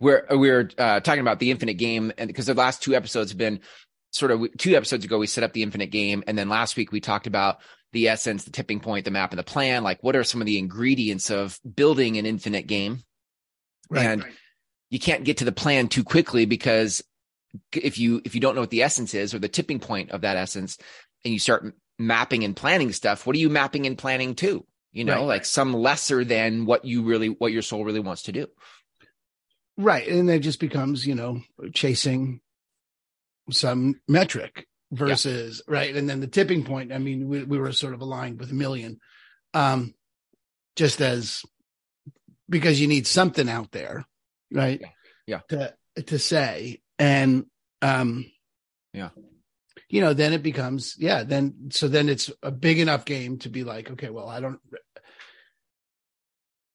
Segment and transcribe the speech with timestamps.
[0.00, 3.38] we're we're uh, talking about the infinite game, and because the last two episodes have
[3.38, 3.60] been
[4.10, 6.92] sort of two episodes ago we set up the infinite game, and then last week
[6.92, 7.58] we talked about
[7.92, 9.82] the essence, the tipping point, the map, and the plan.
[9.82, 13.02] Like, what are some of the ingredients of building an infinite game?
[13.90, 14.32] Right, and right.
[14.90, 17.02] you can't get to the plan too quickly because
[17.72, 20.20] if you if you don't know what the essence is or the tipping point of
[20.20, 20.78] that essence,
[21.24, 24.64] and you start mapping and planning stuff, what are you mapping and planning to?
[24.92, 25.26] You know, right.
[25.26, 28.46] like some lesser than what you really what your soul really wants to do.
[29.78, 31.40] Right, and then it just becomes you know
[31.72, 32.40] chasing
[33.50, 35.74] some metric versus yeah.
[35.74, 35.96] right.
[35.96, 38.54] And then the tipping point i mean we, we were sort of aligned with a
[38.54, 38.98] million
[39.54, 39.94] um
[40.76, 41.42] just as
[42.48, 44.04] because you need something out there
[44.52, 44.80] right?
[45.26, 45.74] Yeah, yeah.
[45.96, 46.80] to to say.
[46.98, 47.46] And
[47.82, 48.26] um
[48.92, 49.10] yeah.
[49.88, 53.48] you know then it becomes yeah then so then it's a big enough game to
[53.48, 54.58] be like okay well i don't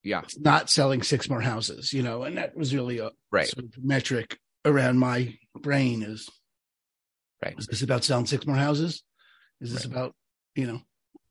[0.03, 3.65] yeah not selling six more houses you know and that was really a right sort
[3.65, 6.29] of metric around my brain is
[7.43, 7.55] Right.
[7.57, 9.03] Is this about selling six more houses?
[9.59, 9.93] Is this right.
[9.93, 10.15] about,
[10.55, 10.81] you know,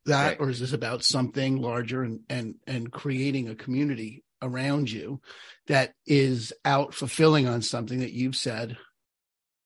[0.05, 0.39] that right.
[0.39, 5.21] or is this about something larger and and and creating a community around you
[5.67, 8.77] that is out fulfilling on something that you've said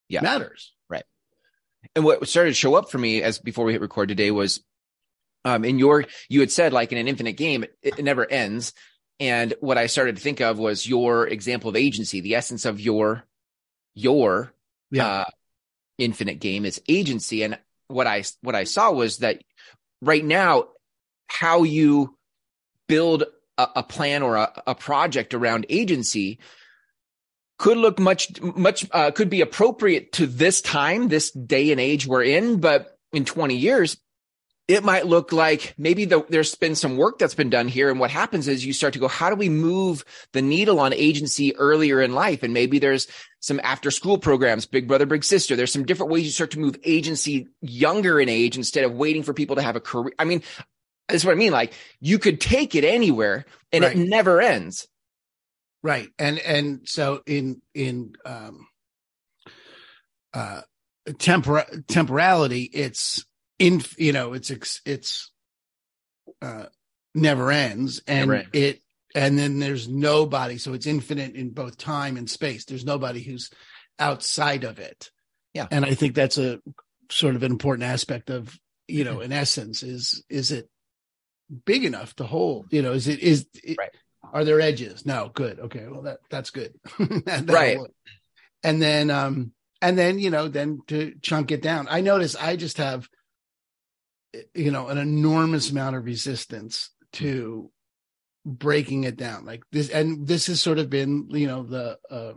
[0.08, 0.21] yeah.
[0.21, 0.73] matters.
[0.89, 1.03] Right.
[1.95, 4.64] And what started to show up for me as before we hit record today was
[5.44, 8.73] um in your you had said like in an infinite game it, it never ends
[9.20, 12.80] and what I started to think of was your example of agency, the essence of
[12.80, 13.23] your
[13.96, 14.54] your
[14.92, 15.08] yeah.
[15.08, 15.26] uh,
[15.98, 17.44] infinite game is agency.
[17.44, 17.58] And
[17.88, 19.42] what I what I saw was that
[20.02, 20.66] right now,
[21.28, 22.16] how you
[22.88, 23.23] build
[23.58, 26.40] a, a plan or a, a, project around agency
[27.58, 32.06] could look much much uh, could be appropriate to this time, this day and age
[32.06, 33.98] we're in, but in 20 years
[34.68, 37.90] it might look like maybe the, there's been some work that's been done here.
[37.90, 40.94] And what happens is you start to go, how do we move the needle on
[40.94, 42.44] agency earlier in life?
[42.44, 43.08] And maybe there's
[43.40, 45.56] some after school programs, big brother, big sister.
[45.56, 49.23] There's some different ways you start to move agency younger in age instead of waiting
[49.23, 50.11] for people to have a career.
[50.20, 50.44] I mean,
[51.08, 51.54] that's what I mean.
[51.54, 53.95] Like you could take it anywhere and right.
[53.95, 54.86] it never ends.
[55.82, 56.10] Right.
[56.20, 58.67] And, and so in, in, um,
[60.33, 60.61] uh,
[61.08, 63.23] tempor- temporality, it's,
[63.60, 65.32] in you know it's it's
[66.42, 66.66] uh
[67.16, 68.82] never ends and never it
[69.16, 72.66] and then there's nobody so it's infinite in both time and space.
[72.66, 73.50] There's nobody who's
[73.98, 75.10] outside of it.
[75.54, 75.68] Yeah.
[75.72, 76.60] And i think that's a
[77.10, 78.58] sort of an important aspect of
[78.88, 80.70] you know in essence is is it
[81.66, 82.68] big enough to hold?
[82.72, 83.89] You know is it is it, right.
[84.34, 85.06] are there edges?
[85.06, 85.60] No good.
[85.60, 86.74] Okay well that that's good.
[87.26, 87.80] That, right.
[88.64, 89.52] And then um
[89.82, 91.88] and then you know then to chunk it down.
[91.89, 93.10] I notice i just have
[94.53, 97.71] you know an enormous amount of resistance to
[98.45, 102.33] breaking it down like this and this has sort of been you know the uh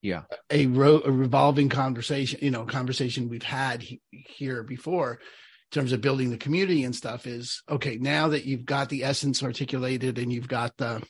[0.00, 5.80] yeah a, ro- a revolving conversation you know conversation we've had he- here before in
[5.80, 9.42] terms of building the community and stuff is okay now that you've got the essence
[9.42, 11.02] articulated and you've got the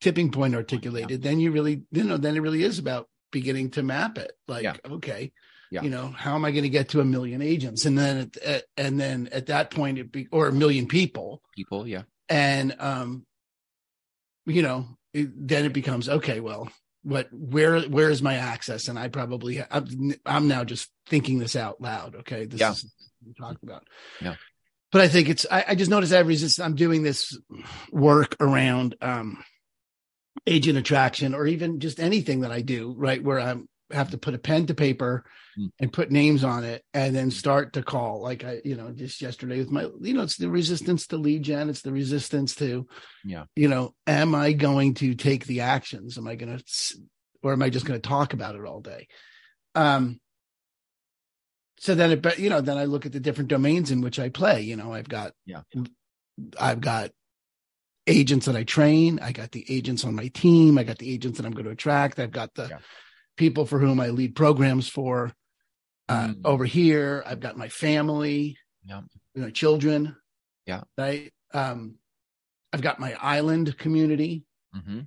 [0.00, 1.30] tipping point articulated yeah.
[1.30, 4.64] then you really you know then it really is about beginning to map it like
[4.64, 4.74] yeah.
[4.90, 5.30] okay
[5.70, 5.82] yeah.
[5.82, 7.84] you know how am i going to get to a million agents?
[7.84, 11.42] And then at, and then at that point it be or a million people.
[11.54, 12.02] People yeah.
[12.28, 13.26] And um
[14.46, 16.70] you know it, then it becomes okay well
[17.02, 18.88] what where where is my access?
[18.88, 22.44] And i probably i'm, I'm now just thinking this out loud okay?
[22.46, 22.72] This yeah.
[22.72, 22.84] is
[23.20, 23.84] what we're talking about.
[24.20, 24.36] Yeah.
[24.90, 27.38] But i think it's i, I just notice every i'm doing this
[27.92, 29.42] work around um
[30.46, 34.34] agent attraction or even just anything that i do right where i'm have to put
[34.34, 35.24] a pen to paper
[35.58, 35.70] mm.
[35.80, 38.20] and put names on it and then start to call.
[38.20, 41.42] Like i you know just yesterday with my you know it's the resistance to lead
[41.42, 41.70] gen.
[41.70, 42.86] It's the resistance to
[43.24, 43.44] yeah.
[43.56, 46.18] you know am i going to take the actions?
[46.18, 46.64] Am i going to
[47.42, 49.08] or am i just going to talk about it all day?
[49.74, 50.20] Um
[51.78, 54.18] so then it but you know then i look at the different domains in which
[54.18, 54.62] i play.
[54.62, 55.62] You know i've got yeah.
[56.60, 57.10] I've got
[58.06, 59.18] agents that i train.
[59.20, 60.78] I got the agents on my team.
[60.78, 62.18] I got the agents that i'm going to attract.
[62.18, 62.78] I've got the yeah
[63.38, 65.32] people for whom I lead programs for.
[66.08, 66.40] Uh, mm.
[66.44, 69.00] Over here, I've got my family, yeah.
[69.34, 70.16] you know, children.
[70.66, 70.82] Yeah.
[70.96, 71.32] Right.
[71.54, 71.96] Um,
[72.72, 74.44] I've got my island community,
[74.76, 75.00] mm-hmm.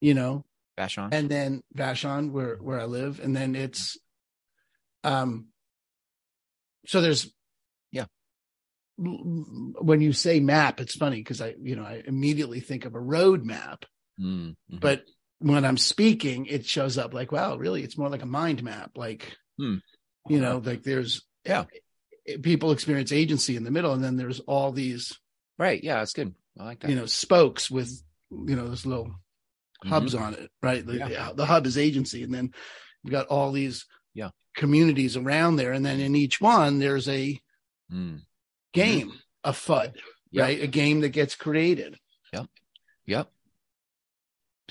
[0.00, 0.44] you know,
[0.78, 3.98] Vashon, and then Vashon, where where I live, and then it's,
[5.02, 5.46] um,
[6.86, 7.32] so there's,
[7.90, 8.04] yeah.
[8.96, 13.00] When you say map, it's funny because I, you know, I immediately think of a
[13.00, 13.84] road map,
[14.20, 14.78] mm-hmm.
[14.78, 15.02] but
[15.38, 17.82] when I'm speaking, it shows up like, wow, really?
[17.82, 18.92] It's more like a mind map.
[18.96, 19.76] Like, hmm.
[20.28, 21.64] you know, like there's, yeah,
[22.42, 25.16] people experience agency in the middle, and then there's all these,
[25.58, 25.82] right?
[25.82, 26.34] Yeah, that's good.
[26.58, 26.90] I like that.
[26.90, 27.90] You know, spokes with,
[28.30, 29.14] you know, this little
[29.84, 30.84] hubs on it, right?
[30.84, 31.30] The, Yeah.
[31.34, 32.52] the hub is agency, and then
[33.04, 34.30] you've got all these Yeah.
[34.56, 37.40] communities around there, and then in each one there's a
[37.92, 38.22] Mm.
[38.74, 39.12] game,
[39.44, 39.96] a FUD,
[40.30, 40.42] Yeah.
[40.42, 40.62] right?
[40.62, 41.96] A game that gets created.
[42.32, 42.46] Yep.
[43.06, 43.32] Yep.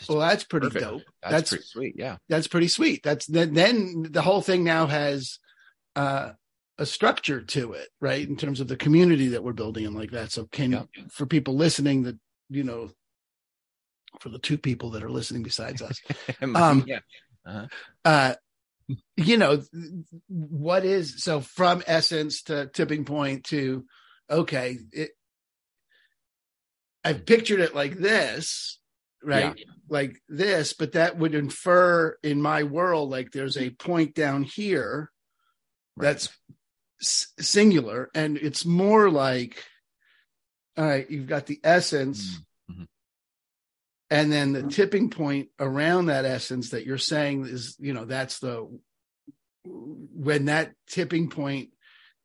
[0.08, 0.86] Well, that's pretty Perfect.
[0.86, 1.02] dope.
[1.22, 1.96] That's, That's- pretty sweet.
[1.98, 2.18] Yeah.
[2.30, 3.04] That's pretty sweet.
[3.04, 5.40] That's then, then the whole thing now has
[5.96, 6.32] uh,
[6.78, 8.28] a structure to it, right?
[8.28, 10.32] In terms of the community that we're building and like that.
[10.32, 10.84] So can Yeah.
[11.12, 12.18] for people listening that
[12.50, 12.92] you know,
[14.22, 16.00] for the two people that are listening besides us,
[16.42, 17.00] Um, yeah.
[18.06, 18.36] uh,
[19.18, 19.62] you know,
[20.28, 23.86] what is so from essence to tipping point to
[24.30, 25.12] okay, it.
[27.04, 28.80] I've pictured it like this,
[29.24, 29.60] right?
[29.90, 35.12] Like this, but that would infer in my world like there's a point down here
[35.96, 36.30] that's
[37.02, 39.64] s- singular, and it's more like,
[40.78, 42.40] all right, you've got the essence.
[42.70, 42.88] Mhm.
[44.10, 48.40] And then the tipping point around that essence that you're saying is, you know, that's
[48.40, 48.68] the
[49.66, 51.70] when that tipping point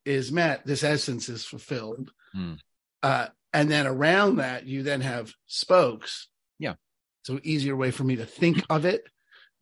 [0.05, 2.11] is met, this essence is fulfilled.
[2.33, 2.53] Hmm.
[3.01, 6.27] Uh, and then around that, you then have spokes.
[6.63, 6.75] Yeah.
[7.23, 9.03] So easier way for me to think of it.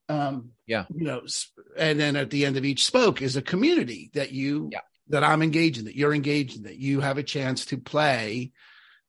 [0.10, 0.86] Um, Yeah.
[0.94, 1.22] You know,
[1.78, 4.80] and then at the end of each spoke is a community that you, Yeah.
[5.08, 8.52] that I'm engaged in, that you're engaged in, that you have a chance to play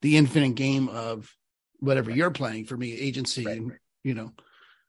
[0.01, 1.31] the infinite game of
[1.79, 3.79] whatever you're playing for me, agency, Right, and, right.
[4.03, 4.33] you know.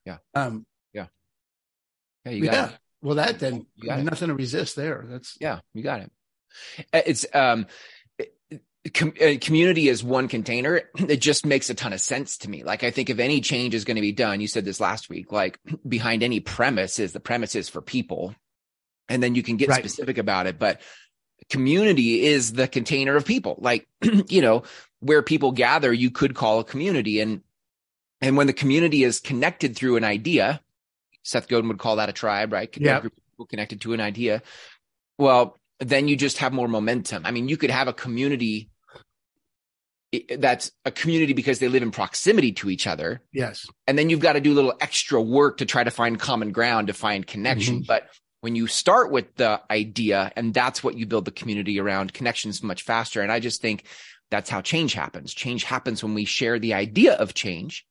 [0.05, 0.19] Yeah.
[0.35, 2.69] Um, Yeah, you got yeah.
[2.71, 2.79] it.
[3.03, 4.05] Well, that then got it.
[4.05, 5.05] nothing to resist there.
[5.07, 6.11] That's Yeah, you got it.
[6.93, 7.67] Uh, It's um,
[8.93, 10.83] com- uh, community is one container.
[10.99, 12.65] It just makes a ton of sense to me.
[12.65, 15.09] Like I think if any change is going to be done, you said this last
[15.09, 15.33] week.
[15.33, 15.59] Like
[15.89, 18.35] behind any premise is the premise is for people,
[19.09, 19.79] and then you can get Right.
[19.79, 20.59] specific about it.
[20.59, 20.81] But
[21.51, 23.57] community is the container of people.
[23.61, 23.87] Like
[24.29, 24.63] you know
[25.01, 27.43] where people gather, you could call a community, and
[28.21, 30.61] and when the community is connected through an idea,
[31.23, 32.75] Seth Godin would call that a tribe, right?
[32.79, 32.99] Yeah.
[32.99, 34.43] A group of people connected to an idea.
[35.19, 37.27] Well, then you just have more momentum.
[37.27, 38.71] I mean, you could have a community
[40.39, 43.23] that's a community because they live in proximity to each other.
[43.33, 43.67] yes.
[43.87, 46.53] And then you've got to do a little extra work to try to find common
[46.53, 47.77] ground, to find connection.
[47.77, 47.87] Mm-hmm.
[47.87, 48.09] But
[48.41, 52.63] when you start with the idea and that's what you build the community around, connections
[52.63, 53.23] much faster.
[53.23, 53.85] And I just think
[54.31, 55.33] that's how change happens.
[55.33, 57.87] Change happens when we share the idea of change.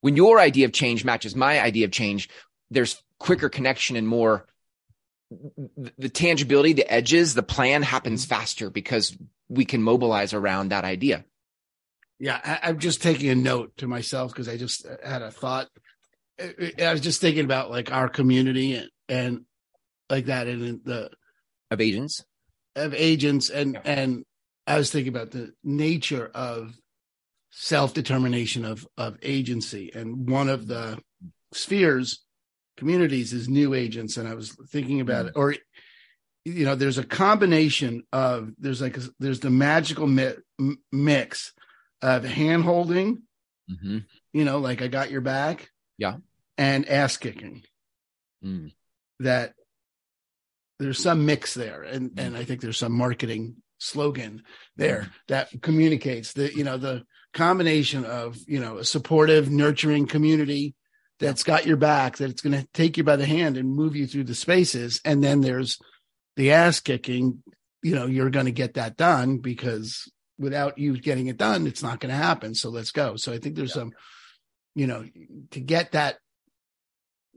[0.00, 2.28] When your idea of change matches my idea of change,
[2.70, 4.46] there's quicker connection and more
[5.98, 8.34] the tangibility, the edges, the plan happens mm-hmm.
[8.34, 9.16] faster because
[9.48, 11.24] we can mobilize around that idea.
[12.18, 15.68] Yeah, I, I'm just taking a note to myself because I just had a thought.
[16.40, 19.44] I, I was just thinking about like our community and, and
[20.08, 21.10] like that, and the
[21.70, 22.24] Of agents.
[22.76, 23.80] of agents, and Yeah.
[23.84, 24.24] and
[24.66, 26.74] I was thinking about the nature of
[27.50, 30.98] self determination of of agency, and one of the
[31.52, 32.23] spheres
[32.76, 35.54] communities is new agents, and I was thinking about it, or
[36.44, 40.34] you know, there's a combination of there's like a, there's the magical mi-
[40.92, 41.52] mix
[42.02, 43.22] of hand holding
[43.70, 44.00] Mm-hmm.
[44.34, 45.70] you know, like I got your back.
[45.96, 46.16] Yeah.
[46.58, 47.62] And ass kicking.
[48.44, 48.72] Mm.
[49.20, 49.54] That
[50.78, 51.82] there's some mix there.
[51.82, 54.42] And and I think there's some marketing slogan
[54.76, 60.74] there that communicates the, you know, the combination of, you know, a supportive, nurturing community
[61.20, 63.94] that's got your back, that it's going to take you by the hand and move
[63.94, 65.00] you through the spaces.
[65.04, 65.78] And then there's
[66.36, 67.42] the ass kicking,
[67.82, 71.82] you know, you're going to get that done because without you getting it done, it's
[71.82, 72.54] not going to happen.
[72.54, 73.16] So let's go.
[73.16, 73.92] So I think there's some,
[74.74, 75.04] you know,
[75.52, 76.16] to get that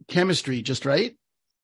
[0.07, 1.15] chemistry just right.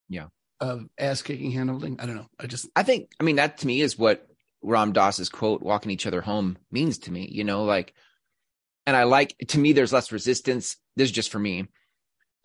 [0.10, 0.28] Yeah.
[0.60, 2.00] Of ass kicking, hand holding.
[2.00, 2.28] I don't know.
[2.40, 4.28] I just, I think, I mean, that to me is what
[4.62, 7.94] Ram Dass's quote, walking each other home, means to me, you know, like,
[8.86, 10.78] and I like, to me, there's less resistance.
[10.96, 11.68] This is just for me.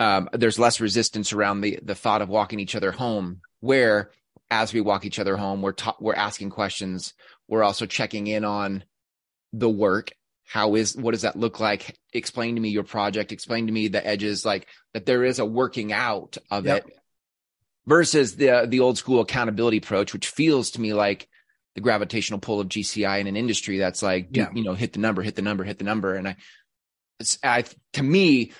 [0.00, 4.10] Um, there's less resistance around the, the thought of walking each other home, where
[4.50, 7.14] as we walk each other home, we're, ta- we're asking questions.
[7.48, 8.84] We're also checking in on
[9.52, 10.12] the work.
[10.46, 11.98] How is, what does that look like?
[12.12, 13.32] Explain to me your project.
[13.32, 16.86] Explain to me the edges, like that there is a working out of Yep.
[16.88, 16.94] it
[17.86, 21.26] versus the the old school accountability approach, which feels to me like
[21.74, 24.48] the gravitational pull of GCI in an industry that's like, Yeah.
[24.54, 26.14] you know, hit the number, hit the number, hit the number.
[26.14, 26.36] And I,
[27.42, 27.64] I,
[27.94, 28.52] to me,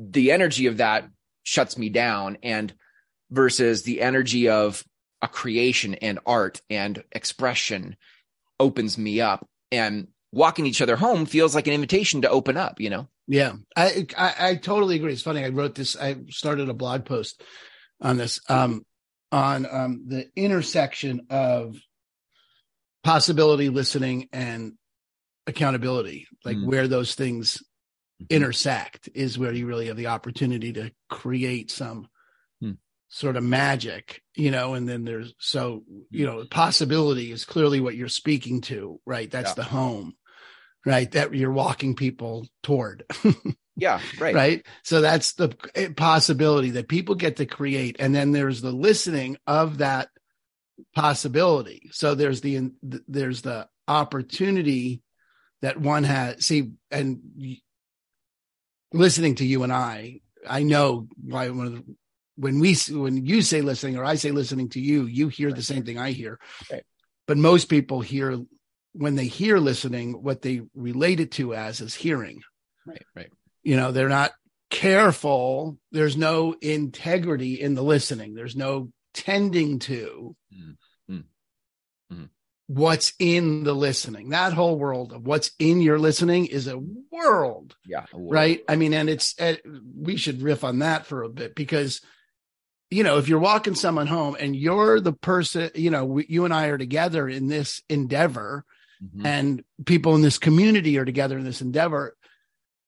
[0.00, 1.08] the energy of that
[1.42, 2.72] shuts me down and
[3.30, 4.82] versus the energy of
[5.22, 7.96] a creation and art and expression
[8.58, 12.80] opens me up and walking each other home feels like an invitation to open up,
[12.80, 13.08] you know?
[13.26, 15.12] yeah, I, I, I totally agree.
[15.12, 15.44] It's funny.
[15.44, 17.42] I wrote this, I started a blog post
[18.00, 18.84] on this, um,
[19.30, 21.76] on, um, the intersection of
[23.04, 24.72] possibility listening and
[25.46, 26.66] accountability, like Mm.
[26.66, 27.62] where those things
[28.28, 32.08] intersect is where you really have the opportunity to create some
[32.60, 32.72] Hmm.
[33.08, 37.96] sort of magic, you know, and then there's so, you know, possibility is clearly what
[37.96, 39.30] you're speaking to, right?
[39.30, 39.54] That's Yeah.
[39.54, 40.14] the home,
[40.84, 41.10] right?
[41.12, 43.04] That you're walking people toward,
[43.76, 44.00] Yeah.
[44.18, 44.34] Right.
[44.34, 44.66] right?
[44.84, 45.48] So that's the
[45.96, 47.96] possibility that people get to create.
[47.98, 50.08] And then there's the listening of that
[50.94, 51.88] possibility.
[51.92, 55.02] So there's the, there's the opportunity
[55.62, 57.20] that one has see and
[58.92, 61.84] listening to you and I, I know why one of the,
[62.36, 65.62] when we when you say listening or I say listening to you, you hear the
[65.62, 66.38] same thing I hear.
[66.70, 66.84] Right.
[67.26, 68.38] But most people hear
[68.92, 72.40] when they hear listening, what they relate it to as is hearing.
[72.86, 73.02] Right.
[73.14, 73.30] Right.
[73.62, 74.32] You know, they're not
[74.70, 75.78] careful.
[75.92, 78.34] There's no integrity in the listening.
[78.34, 80.76] There's no tending to Mm.
[82.72, 84.28] What's in the listening.
[84.28, 86.78] That whole world of what's in your listening is a
[87.10, 88.04] world Yeah.
[88.14, 89.56] right i mean and it's uh,
[89.96, 92.00] we should riff on that for a bit because
[92.90, 96.44] you know if you're walking someone home and you're the person you know we, you
[96.44, 98.64] and i are together in this endeavor
[99.02, 99.24] Mhm.
[99.26, 102.14] and people in this community are together in this endeavor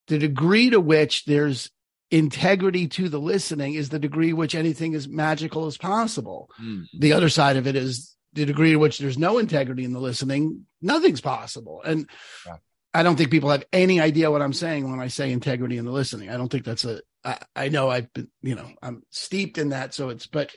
[0.07, 1.71] the degree to which there's
[2.11, 6.85] integrity to the listening is the degree which anything as magical as possible Mm.
[7.01, 10.01] the other side of it is the degree to which there's no integrity in the
[10.01, 11.83] listening, nothing's possible.
[11.85, 12.09] And
[12.47, 12.57] Yeah.
[12.95, 15.87] I don't think people have any idea what I'm saying when I say integrity in
[15.87, 16.29] the listening.
[16.29, 17.01] I don't think that's a.
[17.25, 19.95] I, I know I've been, you know, I'm steeped in that.
[19.95, 20.53] So it's, but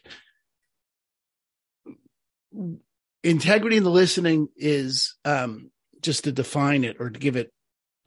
[3.24, 7.54] integrity in the listening is, um, just to define it or to give it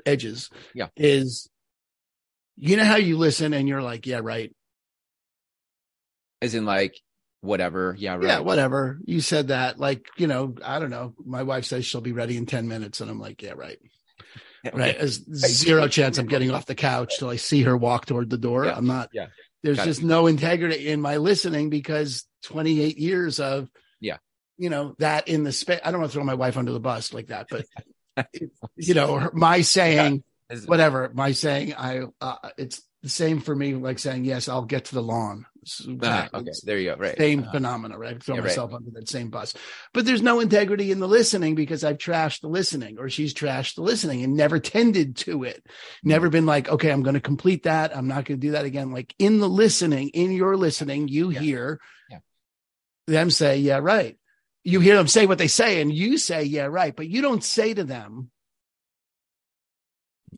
[0.04, 0.50] edges.
[0.74, 0.88] Yeah.
[0.96, 1.48] Is,
[2.56, 4.54] you know how you listen and you're like, yeah, right.
[6.42, 7.00] As in like
[7.40, 7.94] whatever.
[7.98, 8.14] Yeah.
[8.16, 8.24] Right.
[8.24, 8.98] Yeah, whatever.
[9.04, 9.78] You said that.
[9.78, 11.14] Like, you know, I don't know.
[11.24, 13.00] My wife says she'll be ready in 10 minutes.
[13.00, 13.78] And I'm like, yeah, right.
[14.64, 14.88] Yeah, Right.
[14.90, 14.98] okay.
[14.98, 18.38] There's zero chance I'm getting off the couch till I see her walk toward the
[18.38, 18.64] door.
[18.64, 19.26] Yeah, I'm not, yeah.
[19.62, 19.90] there's Got it.
[19.90, 23.68] just no integrity in my listening because 28 years of,
[24.00, 24.16] Yeah.
[24.56, 25.78] you know, that in the space.
[25.84, 27.66] I don't want to throw my wife under the bus like that, but,
[28.76, 33.54] you know, her, my saying, As- whatever, my saying, I, uh, it's the same for
[33.54, 35.46] me, like saying, yes, I'll get to the lawn.
[36.02, 36.50] Ah, okay.
[36.64, 36.96] There you go.
[36.96, 37.16] Right.
[37.18, 37.52] same Uh-huh.
[37.52, 38.16] phenomena, right?
[38.16, 38.46] I throw Yeah, right.
[38.48, 39.54] myself under that same bus.
[39.92, 43.74] But there's no integrity in the listening because I've trashed the listening or she's trashed
[43.76, 45.64] the listening and never tended to it.
[46.02, 47.96] Never been like, okay, I'm going to complete that.
[47.96, 48.92] I'm not going to do that again.
[48.92, 51.40] Like in the listening, in your listening, you Yeah.
[51.40, 52.18] hear Yeah.
[53.06, 54.18] them say, yeah, right.
[54.64, 56.94] You hear them say what they say and you say, yeah, right.
[56.94, 58.30] But you don't say to them,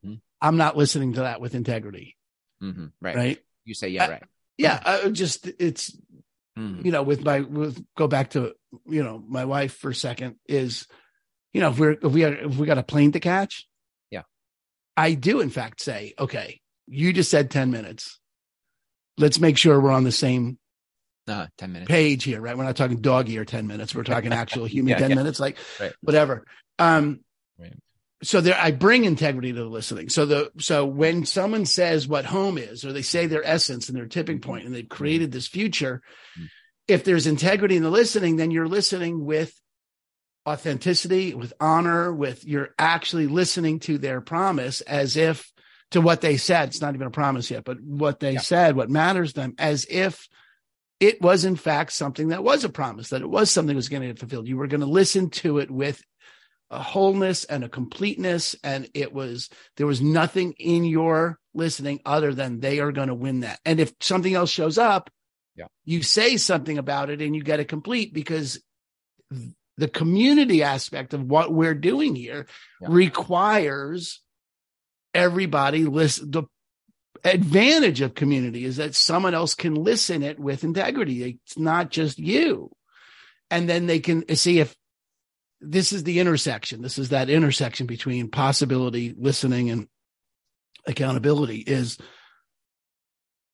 [0.04, 0.20] Mhm.
[0.40, 2.16] I'm not listening to that with integrity.
[2.62, 2.92] Mhm.
[3.00, 3.16] Right.
[3.16, 3.38] Right.
[3.64, 4.04] You say yeah.
[4.04, 4.22] I- Right.
[4.60, 4.80] Yeah.
[4.84, 5.96] I just, it's,
[6.58, 6.84] Mhm.
[6.84, 8.54] you know, with my with go back to
[8.86, 10.86] you know my wife for a second is,
[11.52, 13.66] you know, if we're if we had, if we got a plane to catch,
[14.10, 14.22] Yeah.
[14.96, 18.18] I do in fact say, okay, you just said ten minutes.
[19.16, 20.58] Let's make sure we're on the same
[21.28, 21.88] Uh, Ten minutes.
[21.88, 22.56] page here, right?
[22.58, 23.94] We're not talking doggy or ten minutes.
[23.94, 25.16] We're talking actual human Yeah, ten yeah.
[25.16, 25.92] minutes, like Right.
[26.00, 26.44] whatever.
[26.80, 27.20] Um,
[27.58, 27.74] Right.
[28.22, 30.08] So there, I bring integrity to the listening.
[30.10, 33.96] So the so when someone says what home is, or they say their essence and
[33.96, 36.02] their tipping point, and they've created this future,
[36.38, 36.48] Mm.
[36.86, 39.52] if there's integrity in the listening, then you're listening with
[40.48, 45.50] authenticity, with honor, with you're actually listening to their promise as if
[45.90, 46.68] to what they said.
[46.68, 48.40] It's not even a promise yet, but what they Yeah.
[48.40, 50.28] said, what matters to them, as if
[50.98, 53.88] it was in fact something that was a promise, that it was something that was
[53.88, 54.46] going to get fulfilled.
[54.48, 56.02] You were going to listen to it with
[56.70, 58.54] a wholeness and a completeness.
[58.62, 63.14] And it was, there was nothing in your listening other than they are going to
[63.14, 63.58] win that.
[63.64, 65.10] And if something else shows up,
[65.56, 65.66] Yeah.
[65.84, 68.60] you say something about it and you get it complete because
[69.76, 72.46] the community aspect of what we're doing here
[72.80, 72.88] Yeah.
[72.90, 74.20] requires
[75.12, 76.44] everybody listen the
[77.24, 82.18] advantage of community is that someone else can listen it with integrity it's not just
[82.18, 82.70] you
[83.50, 84.76] and then they can see if
[85.60, 89.88] this is the intersection this is that intersection between possibility listening and
[90.86, 91.98] accountability is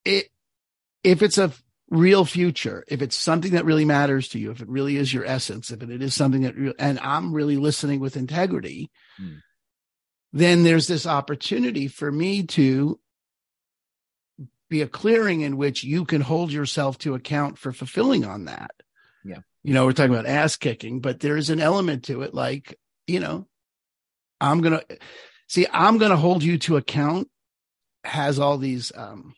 [0.05, 0.27] it
[1.03, 1.53] if it's a
[1.91, 5.25] real future if it's something that really matters to you if it really is your
[5.25, 9.37] essence if it is something that re- and i'm really listening with integrity Hmm.
[10.33, 13.01] then there's this opportunity for me to
[14.69, 18.73] be a clearing in which you can hold yourself to account for fulfilling on that
[19.25, 19.39] Yeah.
[19.67, 23.19] You know we're talking about ass kicking but there's an element to it like you
[23.21, 23.47] know
[24.41, 24.81] i'm gonna
[25.49, 27.29] see i'm gonna hold you to account
[28.05, 29.35] has all these um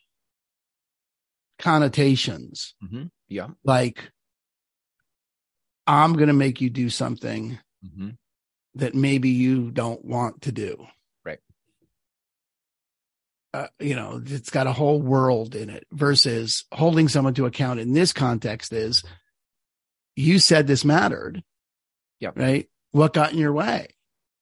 [1.58, 3.04] connotations Mm-hmm.
[3.28, 3.48] Yeah.
[3.64, 4.10] like
[5.86, 8.16] i'm gonna make you do something Mhm.
[8.74, 10.86] that maybe you don't want to do
[11.24, 11.38] Right.
[13.54, 17.80] uh, you know, it's got a whole world in it versus holding someone to account
[17.80, 19.02] in this context is
[20.18, 21.42] you said this mattered.
[22.18, 22.30] Yeah.
[22.34, 22.68] Right.
[22.90, 23.86] What got in your way?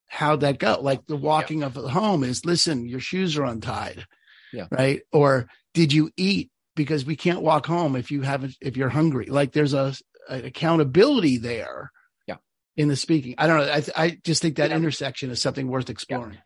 [0.07, 0.79] How'd that go?
[0.81, 4.07] Like the walking of the home is listen, your shoes are untied.
[4.53, 4.69] Yeah.
[4.71, 5.03] Right.
[5.13, 6.51] Or did you eat?
[6.75, 9.27] Because we can't walk home if you haven't, if you're hungry.
[9.27, 9.95] Like there's a,
[10.31, 11.91] a accountability there.
[12.27, 12.37] Yeah.
[12.77, 13.35] In the speaking.
[13.37, 13.71] I don't know.
[13.73, 14.77] I, I just think that Yeah.
[14.77, 16.39] intersection is something worth exploring.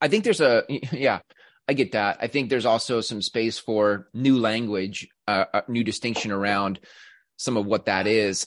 [0.00, 1.18] I think there's a yeah,
[1.68, 2.18] I get that.
[2.20, 6.80] I think there's also some space for new language, uh, a new distinction around
[7.36, 8.46] some of what that is,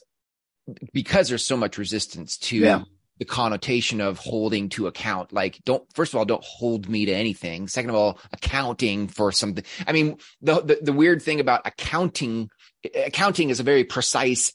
[0.94, 2.84] because there's so much resistance to Yeah.
[3.18, 5.34] the connotation of holding to account.
[5.34, 7.68] Like, don't first of all, don't hold me to anything.
[7.68, 9.64] Second of all, accounting for something.
[9.86, 12.50] I mean, the the, the weird thing about accounting,
[12.96, 14.54] accounting is a very precise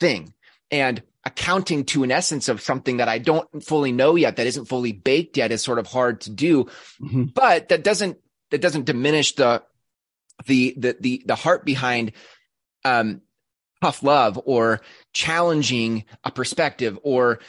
[0.00, 0.34] thing,
[0.70, 4.64] and accounting to an essence of something that I don't fully know yet, that isn't
[4.66, 6.66] fully baked yet, is sort of hard to do.
[7.00, 7.32] Mhm.
[7.32, 8.18] But that doesn't
[8.50, 9.62] that doesn't diminish the
[10.46, 12.12] the the the the heart behind
[12.84, 13.22] um
[13.82, 14.80] tough love or
[15.12, 17.40] challenging a perspective or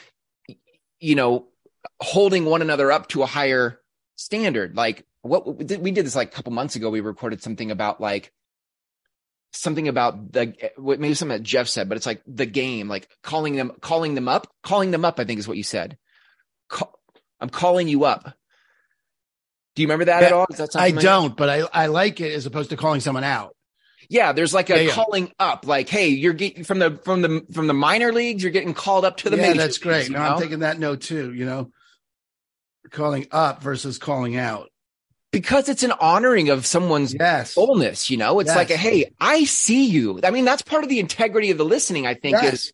[0.98, 1.46] you know
[2.00, 3.80] holding one another up to a higher
[4.16, 8.00] standard like what we did this like a couple months ago we recorded something about
[8.00, 8.32] like
[9.52, 13.08] something about the what- maybe something that Jeff said but it's like the game like
[13.22, 15.96] calling them calling them up calling them up I think is what you said
[16.68, 16.98] Call,
[17.40, 18.34] I'm calling you up
[19.76, 20.46] do you remember that Yeah, at all?
[20.76, 23.56] I don't, but I, I like it as opposed to calling someone out.
[24.08, 24.92] Yeah, there's like a Yeah, yeah.
[24.92, 28.52] calling up, like, hey, you're getting from the from the from the minor leagues, you're
[28.52, 29.98] getting called up to the yeah, major that's great.
[29.98, 31.32] leagues, No, I'm taking that note too.
[31.32, 31.70] You know,
[32.90, 34.70] calling up versus calling out.
[35.32, 37.54] because it's an honoring of someone's Yes.
[37.54, 38.08] fullness.
[38.08, 38.56] You know, it's Yes.
[38.56, 40.20] like a hey, I see you.
[40.22, 42.06] I mean, that's part of the integrity of the listening.
[42.06, 42.54] I think Yes.
[42.54, 42.72] is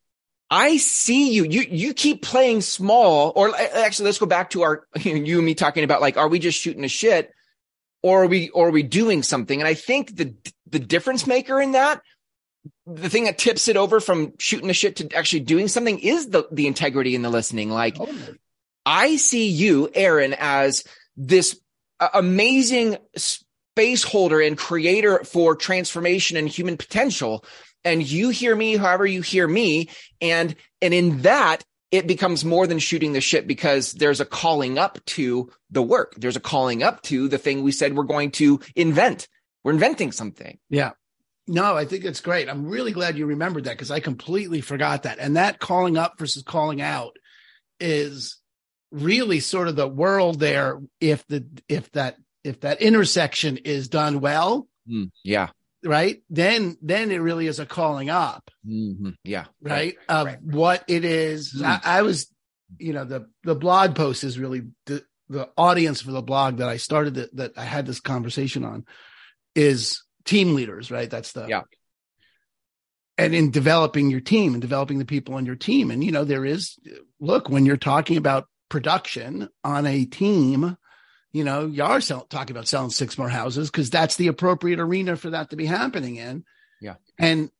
[0.51, 1.45] I see you.
[1.45, 3.33] You you keep playing small.
[3.37, 6.39] Or actually, let's go back to our you and me talking about like, are we
[6.39, 7.31] just shooting a shit,
[8.02, 9.61] or are we or are we doing something?
[9.61, 10.35] And I think the
[10.69, 12.02] the difference maker in that,
[12.86, 16.28] the thing that tips it over from shooting a shit to actually doing something is
[16.28, 17.71] the the integrity in the listening.
[17.71, 18.39] Like Totally.
[18.86, 20.84] I see you, Aaron, as
[21.17, 21.58] this
[22.00, 27.45] uh, amazing space holder and creator for transformation and human potential.
[27.84, 29.89] And you hear me however you hear me.
[30.21, 34.79] And, and in that, it becomes more than shooting the shit because there's a calling
[34.79, 36.15] up to the work.
[36.17, 39.29] There's a calling up to the thing we said we're going to invent.
[39.65, 40.59] We're inventing something.
[40.69, 40.93] Yeah.
[41.47, 42.49] No, I think it's great.
[42.49, 45.19] I'm really glad you remembered that because I completely forgot that.
[45.19, 47.17] And that calling up versus calling out
[47.81, 48.39] is
[48.93, 54.21] really sort of the world there if the if that if that intersection is done
[54.21, 55.05] well, hmm.
[55.25, 55.49] Yeah.
[55.84, 56.23] Right?
[56.30, 58.50] Then then it really is a calling up.
[58.66, 59.16] Mhm.
[59.25, 59.47] Yeah.
[59.62, 59.97] right?
[60.08, 60.43] Of right.
[60.43, 61.54] what it is.
[61.58, 61.64] Mm.
[61.64, 62.30] I, I was,
[62.78, 66.69] you know, the the blog post is really the the audience for the blog that
[66.69, 68.84] I started that, that I had this conversation on
[69.54, 71.08] is team leaders, right?
[71.08, 71.62] That's the Yeah.
[73.16, 76.25] And in developing your team and developing the people on your team, and you know,
[76.25, 76.78] there is
[77.21, 80.76] look when you're talking about production on a team.
[81.32, 84.80] You know, you are sell, talking about selling six more houses because that's the appropriate
[84.80, 86.45] arena for that to be happening in.
[86.80, 86.95] Yeah.
[87.19, 87.50] And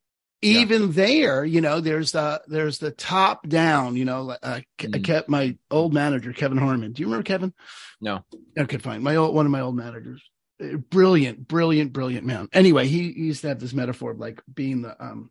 [0.41, 3.95] even there, you know, there's the there's the top down.
[3.95, 5.03] You know, uh, I Mm.
[5.03, 6.91] kept my old manager Kevin Harmon.
[6.93, 7.53] Do you remember Kevin?
[8.01, 8.25] No.
[8.57, 9.03] Okay, fine.
[9.03, 10.21] My old one of my old managers,
[10.61, 12.49] Uh, brilliant, brilliant, brilliant man.
[12.53, 15.29] Anyway, he, he used to have this metaphor of like being the um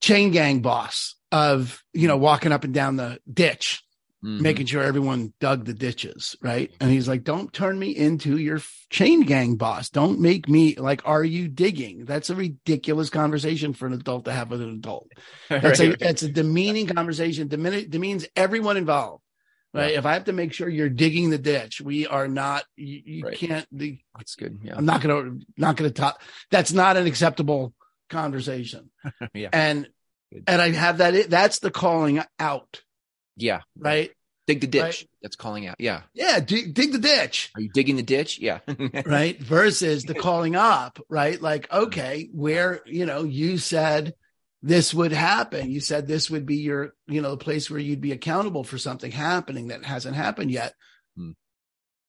[0.00, 3.82] chain gang boss of you know walking up and down the ditch
[4.24, 4.40] Mhm.
[4.42, 6.70] making sure everyone dug the ditches, right?
[6.78, 9.88] And he's like, "Don't turn me into your chain gang boss.
[9.88, 14.32] Don't make me like, are you digging?" That's a ridiculous conversation for an adult to
[14.32, 15.10] have with an adult.
[15.48, 15.98] That's a Right.
[15.98, 17.48] that's a demeaning conversation.
[17.48, 19.22] Demean, demeans everyone involved,
[19.72, 19.92] right?
[19.92, 22.64] If I have to make sure you're digging the ditch, we are not.
[22.76, 23.36] You, you Right.
[23.38, 23.66] can't.
[23.72, 24.58] The, That's good.
[24.62, 24.74] Yeah.
[24.76, 26.20] I'm not gonna not gonna talk.
[26.50, 27.72] That's not an acceptable
[28.10, 28.90] conversation.
[29.34, 29.48] Yeah.
[29.52, 29.88] And
[30.30, 30.44] Good.
[30.46, 31.30] and I have that.
[31.30, 32.82] That's the calling out,
[33.36, 33.60] Yeah.
[33.76, 34.10] right?
[34.46, 34.82] Dig the ditch.
[34.82, 35.08] Right.
[35.22, 35.76] That's calling out.
[35.78, 36.02] Yeah.
[36.12, 37.50] Yeah, dig, dig the ditch.
[37.54, 38.38] Are you digging the ditch?
[38.40, 38.58] Yeah.
[39.06, 44.14] right versus the calling up right like okay where you know you said
[44.62, 48.00] this would happen you said this would be your you know the place where you'd
[48.00, 50.74] be accountable for something happening that hasn't happened yet
[51.16, 51.30] Hmm.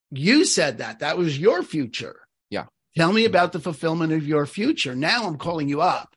[0.09, 2.65] you said that that was your future Yeah.
[2.97, 6.13] tell me about the fulfillment of your future now i'm calling you up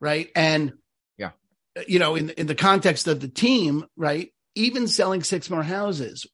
[0.00, 0.72] right and.
[1.86, 6.26] You know in in the context of the team right even selling six more houses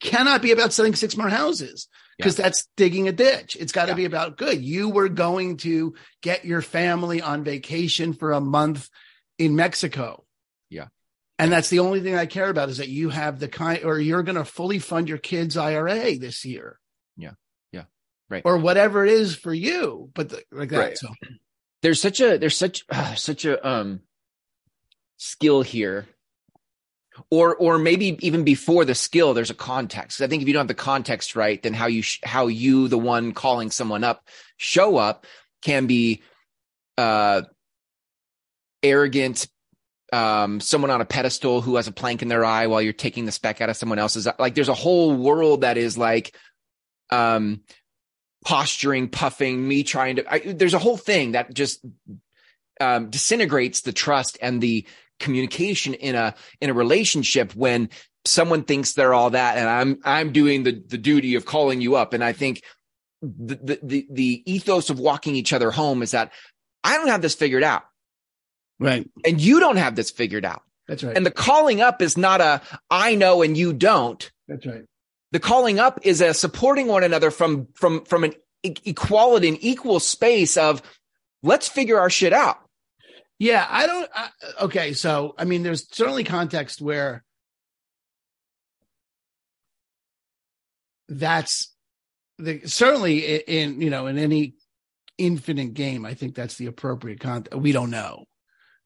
[0.00, 3.56] cannot be about selling six more houses because that's digging a ditch.
[3.58, 3.96] It's got to Yeah.
[3.96, 4.62] be about good.
[4.62, 8.88] You were going to get your family on vacation for a month
[9.38, 10.24] in Mexico.
[10.68, 10.86] Yeah.
[11.38, 13.98] And that's the only thing I care about is that you have the kind, or
[13.98, 16.78] you're going to fully fund your kids' IRA this year.
[17.16, 17.32] Yeah.
[17.72, 17.84] Yeah.
[18.28, 18.42] Right.
[18.44, 20.78] Or whatever it is for you, but the, like that.
[20.78, 20.98] Right.
[20.98, 21.08] So
[21.82, 24.00] there's such a, there's such, uh, such a, um,
[25.20, 26.08] skill here.
[27.30, 30.22] Or or maybe even before the skill there's a context.
[30.22, 32.88] I think if you don't have the context right then how you sh- how you
[32.88, 35.26] the one calling someone up show up
[35.60, 36.22] can be
[36.96, 37.42] uh
[38.82, 39.46] arrogant
[40.14, 43.26] um someone on a pedestal who has a plank in their eye while you're taking
[43.26, 46.34] the speck out of someone else's like there's a whole world that is like
[47.10, 47.60] um
[48.46, 51.84] posturing puffing me trying to I, there's a whole thing that just
[52.80, 54.86] um, disintegrates the trust and the
[55.20, 57.88] communication in a in a relationship when
[58.24, 61.96] someone thinks they're all that and I'm I'm doing the the duty of calling you
[61.96, 62.62] up and I think
[63.22, 66.32] the the the ethos of walking each other home is that
[66.82, 67.82] I don't have this figured out.
[68.78, 69.08] Right.
[69.26, 70.62] And you don't have this figured out.
[70.88, 71.16] That's right.
[71.16, 74.30] And the calling up is not a I know and you don't.
[74.48, 74.84] That's right.
[75.32, 80.00] The calling up is a supporting one another from from from an equality and equal
[80.00, 80.82] space of
[81.42, 82.58] let's figure our shit out.
[83.40, 84.10] Yeah, I don't.
[84.14, 84.28] I,
[84.60, 87.24] okay, so I mean, there's certainly context where
[91.08, 91.74] that's
[92.38, 94.56] the certainly in you know in any
[95.16, 96.04] infinite game.
[96.04, 97.58] I think that's the appropriate context.
[97.58, 98.26] We don't know,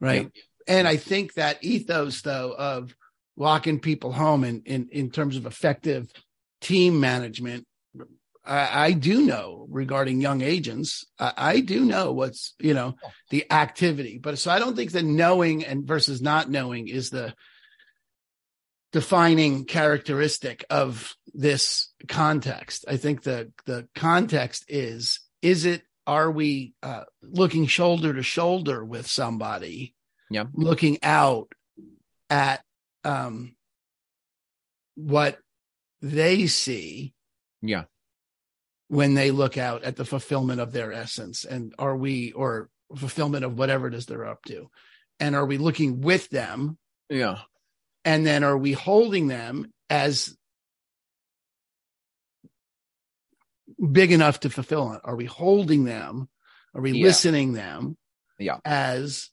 [0.01, 0.31] right?
[0.33, 0.43] Yeah.
[0.77, 2.95] And I think that ethos though of
[3.35, 6.09] walking people home in in in terms of effective
[6.61, 7.67] team management
[8.45, 11.05] I, I, do know regarding young agents.
[11.19, 12.95] I, I, do know what's you know
[13.31, 17.35] the activity, but so I don't think that knowing and versus not knowing is the
[18.93, 22.85] defining characteristic of this context.
[22.87, 28.85] I think the the context is is it are we uh, looking shoulder to shoulder
[28.85, 29.95] with somebody?
[30.31, 31.53] Yeah, looking out
[32.29, 32.63] at
[33.05, 33.57] um,
[34.97, 35.39] what
[36.03, 37.15] they see.
[37.63, 37.85] Yeah
[38.89, 41.45] when they look out at the fulfillment of their essence?
[41.45, 44.71] And are we or fulfillment of whatever it is they're up to?
[45.21, 46.79] And are we looking with them?
[47.09, 47.39] Yeah.
[48.05, 50.37] And then are we holding them as
[53.93, 55.01] big enough to fulfill it?
[55.05, 56.29] Are we holding them?
[56.75, 57.07] Are we yeah.
[57.07, 57.97] listening them
[58.39, 58.59] yeah.
[58.65, 59.31] as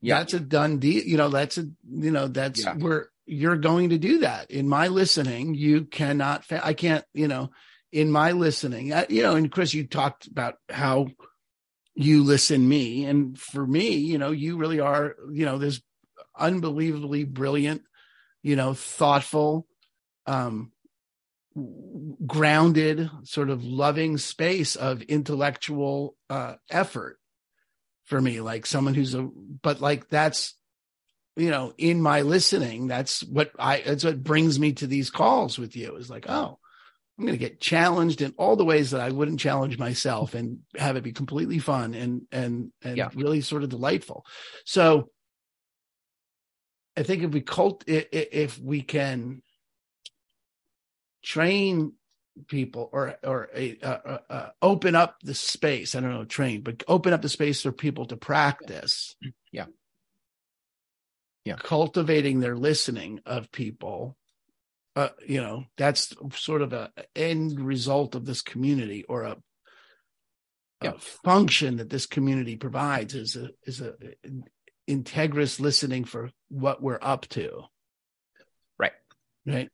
[0.00, 0.18] yeah.
[0.18, 1.02] that's a done deal?
[1.02, 2.74] You know that's a you know that's yeah.
[2.74, 4.50] where you're going to do that.
[4.50, 7.50] In my listening you cannot i can't you know
[7.92, 8.92] in my listening.
[9.08, 11.08] you know, and Chris, you talked about how
[11.94, 15.80] you listen me, and for me, you know, you really are, you know, this
[16.38, 17.82] unbelievably brilliant,
[18.42, 19.66] you know, thoughtful,
[20.26, 20.70] um,
[22.24, 27.18] grounded, sort of loving space of intellectual uh, effort
[28.04, 29.22] for me, like someone who's a,
[29.62, 30.54] but like that's
[31.36, 35.56] you know in my listening that's what i that's what brings me to these calls
[35.56, 36.58] with you is like oh
[37.18, 40.60] I'm going to get challenged in all the ways that I wouldn't challenge myself and
[40.76, 43.08] have it be completely fun and and and yeah.
[43.14, 44.24] really sort of delightful.
[44.64, 45.10] So
[46.96, 49.42] I think if we cult if we can
[51.24, 51.94] train
[52.46, 56.84] people or or a, uh, uh, open up the space, I don't know, train, but
[56.86, 59.16] open up the space for people to practice.
[59.50, 59.66] Yeah.
[61.44, 61.56] Yeah.
[61.56, 64.17] Cultivating their listening of people
[64.96, 69.36] uh, you know that's sort of a end result of this community or a,
[70.82, 73.94] a function that this community provides is a is a
[74.88, 77.62] integrous listening for what we're up to.
[78.78, 78.92] Right.
[79.46, 79.70] Right?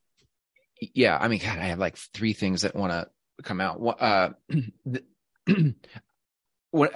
[0.81, 3.09] Yeah i mean god i have like three things that want to
[3.43, 3.81] come out.
[4.01, 4.31] Uh
[5.47, 5.75] an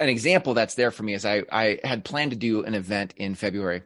[0.09, 3.35] example that's there for me is i i had planned to do an event in
[3.35, 3.83] february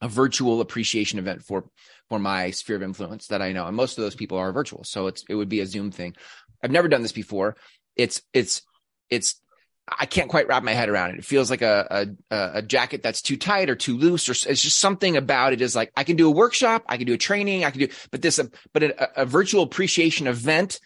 [0.00, 1.70] a virtual appreciation event for
[2.08, 3.66] for my sphere of influence that I know.
[3.66, 4.84] And most of those people are virtual.
[4.84, 6.14] So it's, it would be a Zoom thing.
[6.62, 7.56] I've never done this before.
[7.96, 8.62] It's, it's,
[9.10, 9.40] it's,
[9.88, 11.18] I can't quite wrap my head around it.
[11.18, 14.62] It feels like a, a, a jacket that's too tight or too loose, or it's
[14.62, 17.18] just something about it is like, I can do a workshop, I can do a
[17.18, 18.40] training, I can do, but this,
[18.72, 20.78] but a, a virtual appreciation event,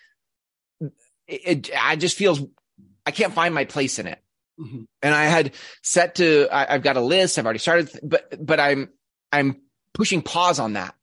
[0.81, 0.89] it,
[1.67, 2.41] it, I just feels,
[3.05, 4.23] I can't find my place in it.
[4.59, 4.85] Mm-hmm.
[5.03, 8.59] And I had set to, I, I've got a list, I've already started, but, but
[8.59, 8.89] I'm,
[9.33, 9.61] I'm
[9.95, 10.95] pushing pause on that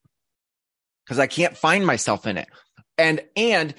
[1.05, 2.47] because I can't find myself in it.
[2.97, 3.73] And, and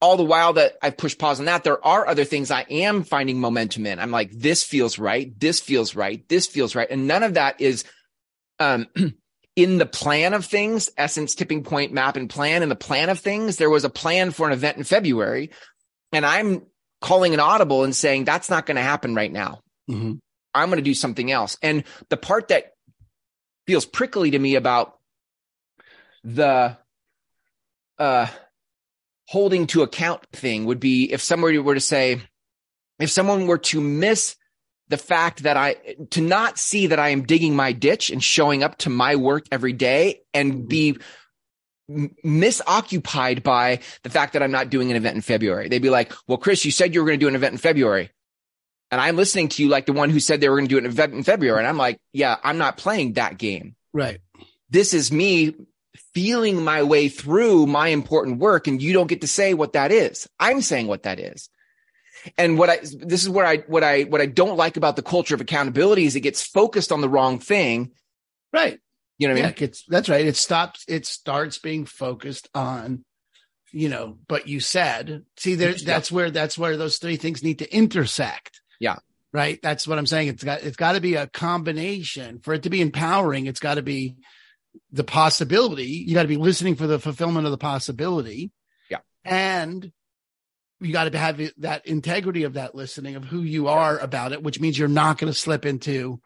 [0.00, 3.02] all the while that I've pushed pause on that, there are other things I am
[3.04, 3.98] finding momentum in.
[3.98, 5.38] I'm like, this feels right.
[5.38, 6.26] This feels right.
[6.28, 6.88] This feels right.
[6.90, 7.84] And none of that is,
[8.58, 8.86] um,
[9.56, 13.18] in the plan of things, essence, tipping point, map and plan in the plan of
[13.18, 13.56] things.
[13.56, 15.50] There was a plan for an event in February
[16.12, 16.62] and I'm
[17.00, 19.60] calling an audible and saying, that's not going to happen right now.
[19.90, 20.14] Mm-hmm.
[20.54, 21.56] I'm going to do something else.
[21.62, 22.72] And the part that
[23.68, 24.98] feels prickly to me about
[26.24, 26.74] the
[27.98, 28.26] uh
[29.26, 32.18] holding to account thing would be if somebody were to say
[32.98, 34.36] if someone were to miss
[34.88, 35.74] the fact that I
[36.12, 39.44] to not see that I am digging my ditch and showing up to my work
[39.52, 40.96] every day and be
[41.90, 45.68] misoccupied by the fact that I'm not doing an event in February.
[45.68, 47.58] They'd be like, well, Chris, you said you were going to do an event in
[47.58, 48.12] February.
[48.90, 50.78] And I'm listening to you like the one who said they were going to do
[50.78, 51.58] an event in February.
[51.58, 53.76] And I'm like, yeah, I'm not playing that game.
[53.92, 54.20] Right.
[54.70, 55.54] This is me
[56.14, 58.66] feeling my way through my important work.
[58.66, 60.28] And you don't get to say what that is.
[60.40, 61.50] I'm saying what that is.
[62.36, 65.02] And what I, this is where I, what I, what I don't like about the
[65.02, 67.92] culture of accountability is it gets focused on the wrong thing.
[68.52, 68.80] Right.
[69.18, 69.54] You know what I mean?
[69.58, 70.26] Yeah, it's, that's right.
[70.26, 73.04] It stops, it starts being focused on,
[73.70, 77.58] you know, but you said, see, there, that's where, that's where those three things need
[77.58, 78.60] to intersect.
[78.78, 78.96] Yeah.
[79.32, 79.58] Right.
[79.62, 80.28] That's what I'm saying.
[80.28, 83.46] It's got, it's got to be a combination for it to be empowering.
[83.46, 84.16] It's got to be
[84.90, 86.04] the possibility.
[86.06, 88.50] You got to be listening for the fulfillment of the possibility.
[88.90, 88.98] Yeah.
[89.24, 89.92] And
[90.80, 94.42] you got to have that integrity of that listening of who you are about it,
[94.42, 96.20] which means you're not going to slip into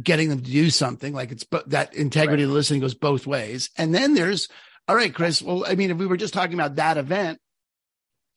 [0.00, 2.50] getting them to do something like it's but that integrity right.
[2.50, 3.70] of listening goes both ways.
[3.78, 4.48] And then there's
[4.88, 5.42] all right, Chris.
[5.42, 7.40] Well, I mean, if we were just talking about that event,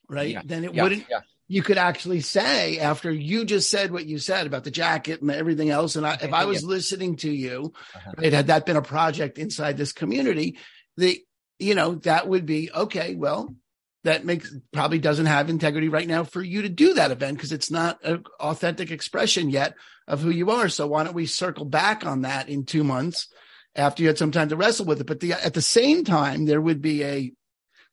[0.07, 0.41] right, yeah.
[0.43, 0.83] then it yeah.
[0.83, 1.05] wouldn't.
[1.09, 1.19] Yeah.
[1.51, 5.31] You could actually say after you just said what you said about the jacket and
[5.31, 8.11] everything else, and I, if I was listening to you, uh-huh.
[8.17, 10.57] right, had that been a project inside this community,
[10.95, 11.19] the
[11.57, 13.15] you know that would be okay.
[13.15, 13.55] Well,
[14.03, 17.51] that makes probably doesn't have integrity right now for you to do that event because
[17.51, 19.73] it's not an authentic expression yet
[20.07, 20.69] of who you are.
[20.69, 23.27] So why don't we circle back on that in two months
[23.75, 25.07] after you had some time to wrestle with it?
[25.07, 27.31] But the, at the same time, there would be a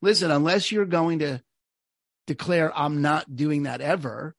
[0.00, 1.42] listen, unless you're going to
[2.26, 4.34] declare I'm not doing that ever.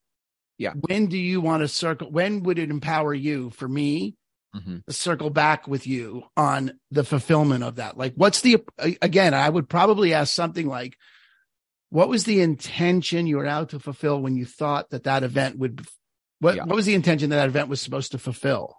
[0.58, 0.74] Yeah.
[0.74, 2.10] When do you want to circle?
[2.10, 4.16] When would it empower you for me
[4.56, 4.78] mm-hmm.
[4.88, 7.98] to circle back with you on the fulfillment of that?
[7.98, 8.64] Like, what's the,
[9.02, 10.98] again, I would probably ask something like,
[11.90, 15.58] what was the intention you were out to fulfill when you thought that that event
[15.58, 15.86] would
[16.40, 16.64] what yeah.
[16.64, 18.76] what was the intention that that event was supposed to fulfill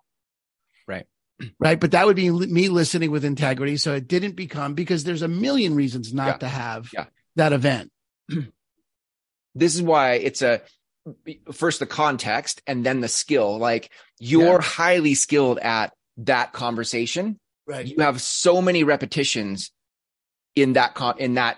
[0.87, 1.07] right
[1.59, 5.23] right but that would be me listening with integrity so it didn't become because there's
[5.23, 6.37] a million reasons not yeah.
[6.37, 7.07] to have yeah.
[7.37, 7.91] that event
[9.55, 10.61] this is why it's a
[11.53, 17.87] first the context and then the skill like you're highly skilled at that conversation right
[17.87, 19.71] you have so many repetitions
[20.55, 21.57] in that con in that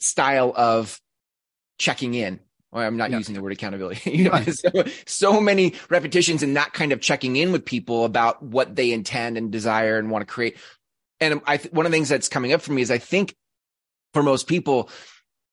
[0.00, 1.00] style of
[1.78, 2.40] checking in.
[2.70, 3.18] Well, I'm not yeah.
[3.18, 4.10] using the word accountability.
[4.16, 4.52] you know, right.
[4.52, 8.92] so, so many repetitions and that kind of checking in with people about what they
[8.92, 10.56] intend and desire and want to create.
[11.20, 13.34] And I, th- one of the things that's coming up for me is I think
[14.12, 14.90] for most people,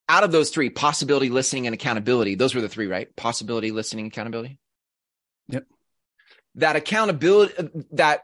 [0.08, 3.14] out of those three, possibility, listening, and accountability, those were the three, right?
[3.16, 4.60] Possibility, listening, accountability.
[5.50, 5.66] Yep.
[6.56, 8.22] That accountability, that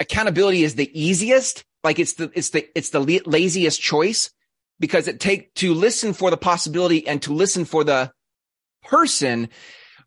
[0.00, 1.64] accountability is the easiest.
[1.84, 4.30] Like it's the, it's the, it's the laziest choice
[4.78, 8.12] because it take to listen for the possibility and to listen for the
[8.82, 9.48] person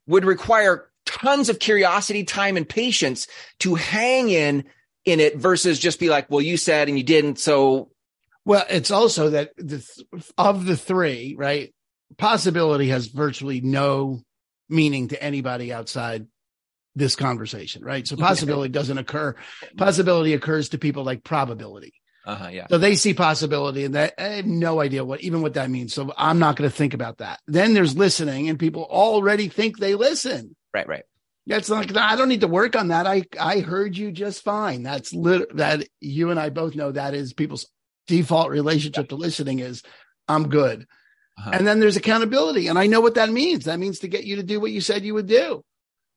[0.08, 3.28] would require tons of curiosity, time, and patience
[3.60, 4.66] to hang in
[5.06, 7.40] in it versus just be like, well, you said and you didn't.
[7.40, 7.92] So,
[8.46, 9.86] well, it's also that the,
[10.38, 11.74] of the three, right?
[12.18, 14.22] Possibility has virtually no
[14.70, 16.28] meaning to anybody outside
[16.96, 18.08] this conversation, right?
[18.08, 19.36] So possibility doesn't occur.
[19.78, 21.94] Possibility occurs to people like probability.
[22.26, 22.68] Uh-huh, yeah.
[22.70, 25.94] So they see possibility and that I have no idea what even what that means.
[25.94, 27.40] So I'm not going to think about that.
[27.48, 30.56] Then there's listening and people already think they listen.
[30.74, 31.04] Right, right.
[31.48, 33.06] That's like I don't need to work on that.
[33.06, 34.82] I I heard you just fine.
[34.82, 37.68] That's lit that you and I both know that is people's
[38.08, 39.84] default relationship to listening is
[40.28, 40.86] I'm good.
[41.38, 41.52] Uh-huh.
[41.54, 43.66] And then there's accountability and I know what that means.
[43.66, 45.64] That means to get you to do what you said you would do.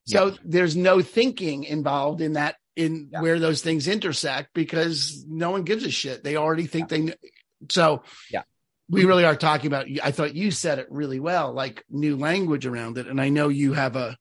[0.05, 0.35] So yeah.
[0.43, 3.21] there's no thinking involved in that in yeah.
[3.21, 6.23] where those things intersect because no one gives a shit.
[6.23, 6.97] They already think yeah.
[6.97, 7.13] they know.
[7.69, 8.43] So yeah,
[8.89, 12.65] we really are talking about, I thought you said it really well, like new language
[12.65, 13.07] around it.
[13.07, 14.17] And I know you have a,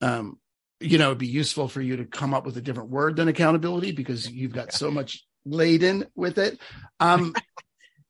[0.00, 0.38] um,
[0.80, 3.28] you know, it'd be useful for you to come up with a different word than
[3.28, 6.58] accountability because you've got so much laden with it.
[6.98, 7.34] Um,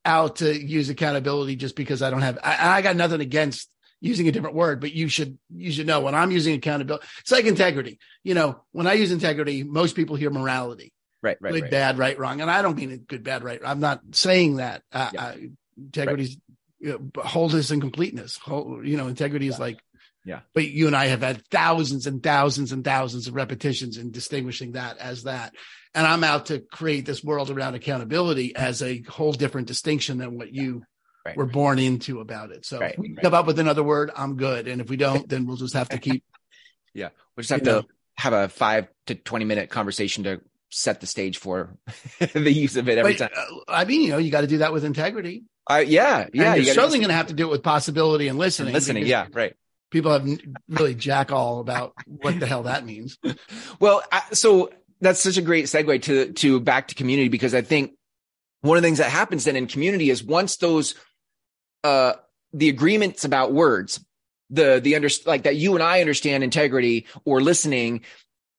[0.05, 3.69] out to use accountability just because I don't have, I, I got nothing against
[4.01, 7.07] using a different word, but you should you should know when I'm using accountability.
[7.21, 7.99] It's like integrity.
[8.25, 10.93] You know, when I use integrity, most people hear morality.
[11.23, 11.71] Right, right, good, right.
[11.71, 13.61] bad, right, wrong, and I don't mean good, bad, right.
[13.63, 14.83] I'm not saying that.
[14.91, 15.25] Uh, yeah.
[15.25, 15.35] uh,
[15.77, 16.39] integrity's
[16.81, 16.89] right.
[16.89, 18.39] you know, wholeness and completeness.
[18.39, 19.65] Whole, you know, integrity is yeah.
[19.65, 19.81] like.
[20.23, 20.41] Yeah.
[20.53, 24.73] But you and I have had thousands and thousands and thousands of repetitions in distinguishing
[24.73, 25.55] that as that.
[25.95, 30.39] And I'm out to create this world around accountability as a whole different distinction than
[30.39, 30.85] what you
[31.25, 31.37] right.
[31.37, 32.65] we're born into about it.
[32.65, 32.93] So right.
[32.93, 34.69] if we come up with another word, I'm good.
[34.69, 36.23] And if we don't, then we'll just have to keep.
[36.95, 37.09] yeah.
[37.37, 37.83] We'll just have to know.
[38.17, 41.77] have a five to 20 minute conversation to set the stage for
[42.19, 43.31] the use of it every But, time.
[43.37, 45.45] uh, I mean, you know, you got to do that with integrity.
[45.69, 46.29] Uh, yeah.
[46.33, 46.53] Yeah.
[46.53, 48.75] and you you're certainly going to have to do it with possibility and listening.
[48.75, 49.07] listening.
[49.07, 49.27] Yeah.
[49.33, 49.55] Right.
[49.91, 50.25] People have
[50.69, 53.19] really jack all about what the hell that means.
[53.81, 57.63] Well, I, so that's such a great segue to to back to community because I
[57.63, 57.93] think
[58.61, 60.95] one of the things that happens then in community is once those
[61.85, 62.15] uh
[62.53, 64.05] the agreements about words,
[64.51, 68.03] the the under like that you and I understand integrity or listening,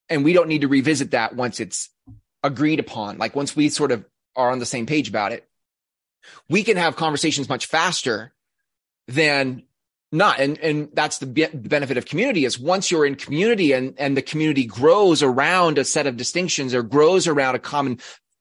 [0.09, 1.89] and we don't need to revisit that once it's
[2.43, 3.17] agreed upon.
[3.17, 5.47] Like once we sort of are on the same page about it,
[6.49, 8.33] we can have conversations much faster
[9.07, 9.63] than
[10.11, 10.39] not.
[10.39, 14.15] And and that's the be- benefit of community is once you're in community and and
[14.17, 17.99] the community grows around a set of distinctions or grows around a common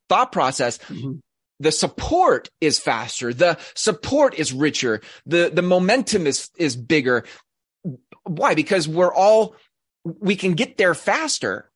[0.09, 1.21] thought process Mhm.
[1.61, 7.25] the support is faster the support is richer the the momentum is is bigger.
[8.25, 8.55] Why?
[8.55, 9.55] Because we're all
[10.05, 11.67] we can get there faster.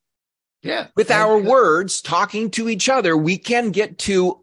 [0.63, 0.87] Yeah.
[0.97, 4.43] with our words talking to each other we can get to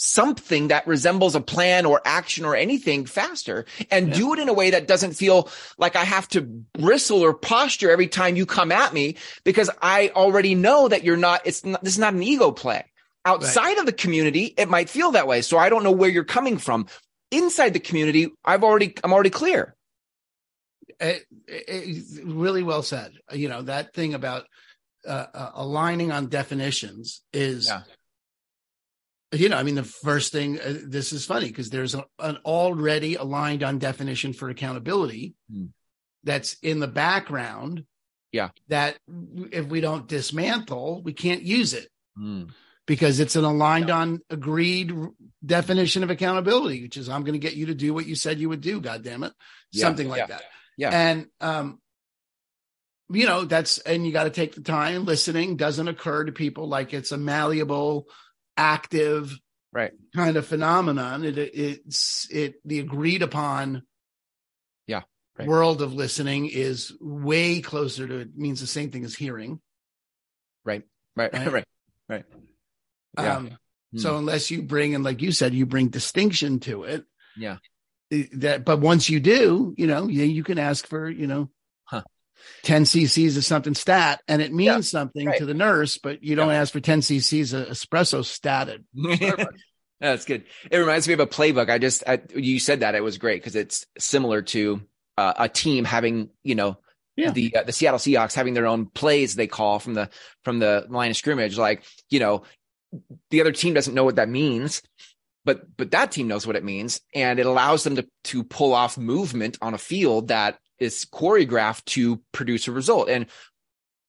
[0.00, 4.14] something that resembles a plan or action or anything faster and Yeah.
[4.14, 7.90] do it in a way that doesn't feel like I have to bristle or posture
[7.90, 11.82] every time you come at me because I already know that you're not, it's not,
[11.82, 12.84] this is not an ego play.
[13.24, 15.42] Outside of the community, it might feel that way.
[15.42, 16.86] So I don't know where you're coming from.
[17.32, 19.74] Inside the community, I've already, I'm already clear.
[21.00, 23.12] it, it- it's really well said.
[23.32, 24.46] You know, that thing about
[25.06, 27.82] uh, uh, aligning on definitions is, Yeah.
[29.32, 32.38] You know, I mean, the first thing, uh, this is funny because there's a, an
[32.44, 35.66] already aligned on definition for accountability Hmm.
[36.24, 37.84] that's in the background.
[38.32, 38.50] Yeah.
[38.68, 38.98] That
[39.52, 41.88] if we don't dismantle, we can't use it
[42.86, 45.10] because it's an aligned on agreed r-
[45.44, 48.38] definition of accountability, which is I'm going to get you to do what you said
[48.38, 48.80] you would do.
[48.80, 49.32] God damn it.
[49.72, 50.42] Yeah, Something like yeah, that.
[50.76, 50.90] yeah.
[50.90, 51.80] And, um,
[53.10, 55.04] you know, that's, and you got to take the time.
[55.06, 58.06] Listening doesn't occur to people like it's a malleable,
[58.58, 59.32] active,
[59.72, 59.92] Right.
[60.14, 61.24] kind of phenomenon.
[61.24, 63.82] It, it's, it, the agreed upon
[64.86, 65.02] Yeah,
[65.38, 65.48] right.
[65.48, 69.60] world of listening is way closer to, it means the same thing as hearing.
[70.64, 70.82] Right.
[71.16, 71.32] Right.
[71.32, 71.46] Right.
[71.52, 71.64] Right.
[72.08, 72.24] Right.
[73.18, 73.36] Yeah.
[73.36, 73.58] Um.
[73.96, 77.04] So unless you bring, and like you said, you bring distinction to it.
[77.36, 77.56] Yeah.
[78.10, 81.50] That, but once you do, you know, you, you can ask for, you know.
[82.64, 85.38] 10 cc's of something stat and it means Yeah, something right.
[85.38, 88.84] to the nurse, but you don't ask for 10 cc's of espresso stated.
[90.00, 90.44] That's good.
[90.70, 91.68] It reminds me of a playbook.
[91.70, 94.80] I just, I, you said that it was great because it's similar to
[95.16, 96.78] uh, a team having, you know,
[97.16, 97.32] Yeah.
[97.32, 100.08] the uh, the Seattle Seahawks having their own plays they call from the
[100.44, 101.58] from the line of scrimmage.
[101.58, 102.44] Like, you know,
[103.30, 104.82] the other team doesn't know what that means,
[105.44, 108.72] but but that team knows what it means, and it allows them to to pull
[108.74, 113.08] off movement on a field that is choreographed to produce a result.
[113.08, 113.26] And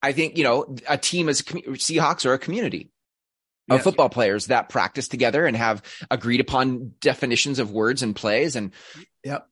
[0.02, 2.92] I think you know a team as Seahawks are a community
[3.70, 3.84] of Yes.
[3.84, 8.72] football players that practice together and have agreed upon definitions of words and plays and
[9.24, 9.48] Yep.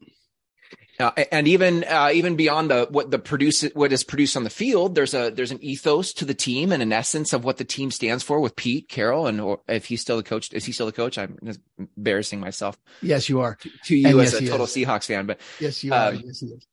[1.00, 4.50] uh, and even uh, even beyond the what the produce what is produced on the
[4.50, 7.64] field there's a there's an ethos to the team and an essence of what the
[7.66, 10.72] team stands for with Pete Carroll and or if he's still the coach is he
[10.72, 11.38] still the coach I'm
[11.78, 13.58] embarrassing myself Yes, you are.
[13.86, 14.72] to you And as yes, a total is.
[14.74, 16.08] Seahawks fan but Yes, you are.
[16.08, 16.66] Um, Yes, he is.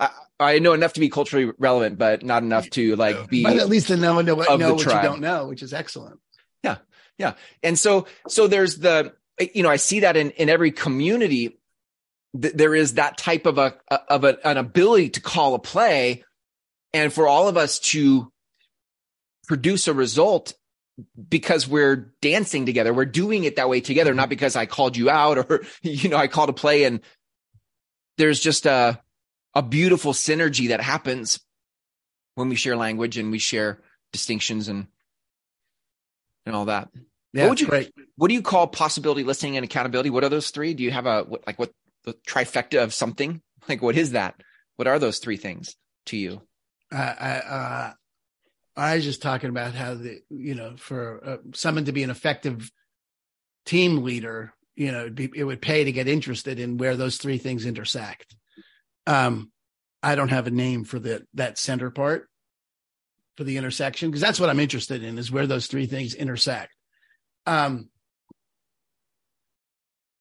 [0.00, 3.56] I, I know enough to be culturally relevant but not enough to like be but
[3.56, 5.04] at least to know, know, what, know what tribe.
[5.04, 6.20] you don't know, which is excellent.
[6.62, 6.78] Yeah,
[7.18, 9.14] yeah, and so, so there's the,
[9.54, 11.58] you know, I see that in, in every community,
[12.40, 13.74] th- there is that type of a,
[14.08, 16.24] of a, an ability to call a play
[16.92, 18.32] and for all of us to
[19.46, 20.54] produce a result
[21.28, 22.92] because we're dancing together.
[22.92, 26.16] We're doing it that way together, not because I called you out or, you know,
[26.16, 27.00] I called a play and
[28.18, 29.00] there's just a,
[29.54, 31.40] a beautiful synergy that happens
[32.34, 33.80] when we share language and we share
[34.12, 34.86] distinctions and,
[36.46, 36.88] and all that.
[37.32, 37.92] Yeah, would you- great.
[38.16, 40.10] What do you call possibility, listening, and accountability?
[40.10, 40.74] What are those three?
[40.74, 41.72] Do you have a what, like what
[42.04, 43.40] the trifecta of something?
[43.68, 44.42] Like what is that?
[44.74, 46.42] What are those three things to you?
[46.90, 47.92] I, I, uh,
[48.76, 52.10] I was just talking about how the, you know, for uh, someone to be an
[52.10, 52.72] effective
[53.64, 57.16] team leader, you know, it'd be, it would pay to get interested in where those
[57.16, 58.34] three things intersect.
[59.06, 59.50] Um,
[60.02, 62.28] I don't have a name for the, that center part
[63.36, 66.74] for the intersection because that's what I'm interested in is where those three things intersect.
[67.46, 67.88] Um,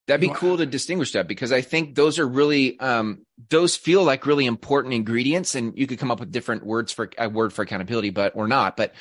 [0.08, 4.04] That'd be cool to distinguish that because I think those are really um those feel
[4.04, 7.54] like really important ingredients and you could come up with different words for a word
[7.54, 8.94] for accountability but or not but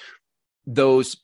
[0.66, 1.16] those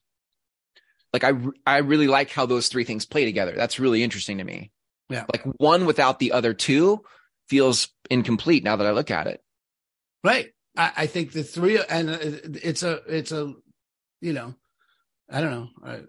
[1.16, 1.32] like I
[1.66, 3.54] I really like how those three things play together.
[3.56, 4.70] That's really interesting to me.
[5.08, 5.24] Yeah.
[5.32, 7.02] Like one without the other two
[7.48, 9.40] feels incomplete now that I look at it.
[10.22, 10.52] Right.
[10.76, 13.54] I, I think the three, and it's a, it's a,
[14.20, 14.54] you know,
[15.30, 15.68] I don't know.
[15.84, 16.00] I,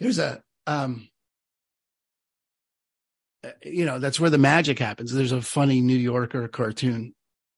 [0.00, 1.08] there's a, um,
[3.62, 5.12] you know, that's where the magic happens.
[5.12, 7.14] There's a funny New Yorker cartoon,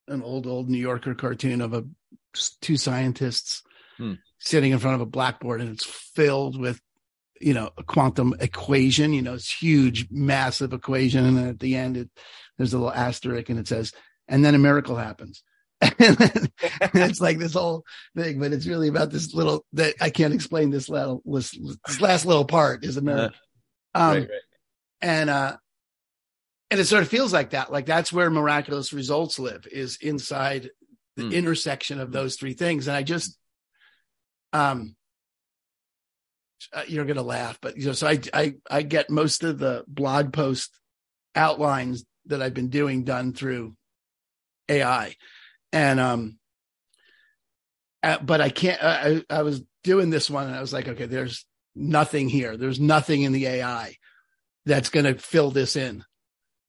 [0.07, 1.85] an old, old New Yorker cartoon of a
[2.61, 3.63] two scientists
[3.97, 4.15] hmm.
[4.41, 6.81] Sitting in front of a blackboard and it's filled with
[7.41, 11.25] you know a quantum equation you know it's huge massive equation.
[11.25, 12.11] And then at the end it,
[12.57, 13.93] there's a little asterisk and it says
[14.29, 15.43] and then a miracle happens.
[16.83, 17.85] And it's like this whole
[18.17, 22.01] thing but it's really about this little that i can't explain this little this, this
[22.01, 23.39] last little part is a miracle.
[23.95, 24.41] Uh, um, right, right.
[25.01, 25.57] and uh
[26.71, 27.73] and it sort of feels like that.
[27.73, 30.71] Like that's where miraculous results live is inside
[31.17, 31.33] the mm.
[31.33, 32.87] intersection of those three things.
[32.87, 33.37] And i just
[34.53, 34.97] um
[36.73, 39.85] uh, you're to laugh, but you know, so I, I, I get most of the
[39.89, 40.79] blog post
[41.35, 43.75] outlines that I've been doing done through
[44.69, 45.17] AI.
[45.73, 46.39] And, um,
[48.03, 51.07] uh, but I can't, I, I was doing this one and I was like, okay,
[51.07, 52.57] there's nothing here.
[52.57, 53.97] There's nothing in the AI
[54.67, 56.05] that's to fill this in,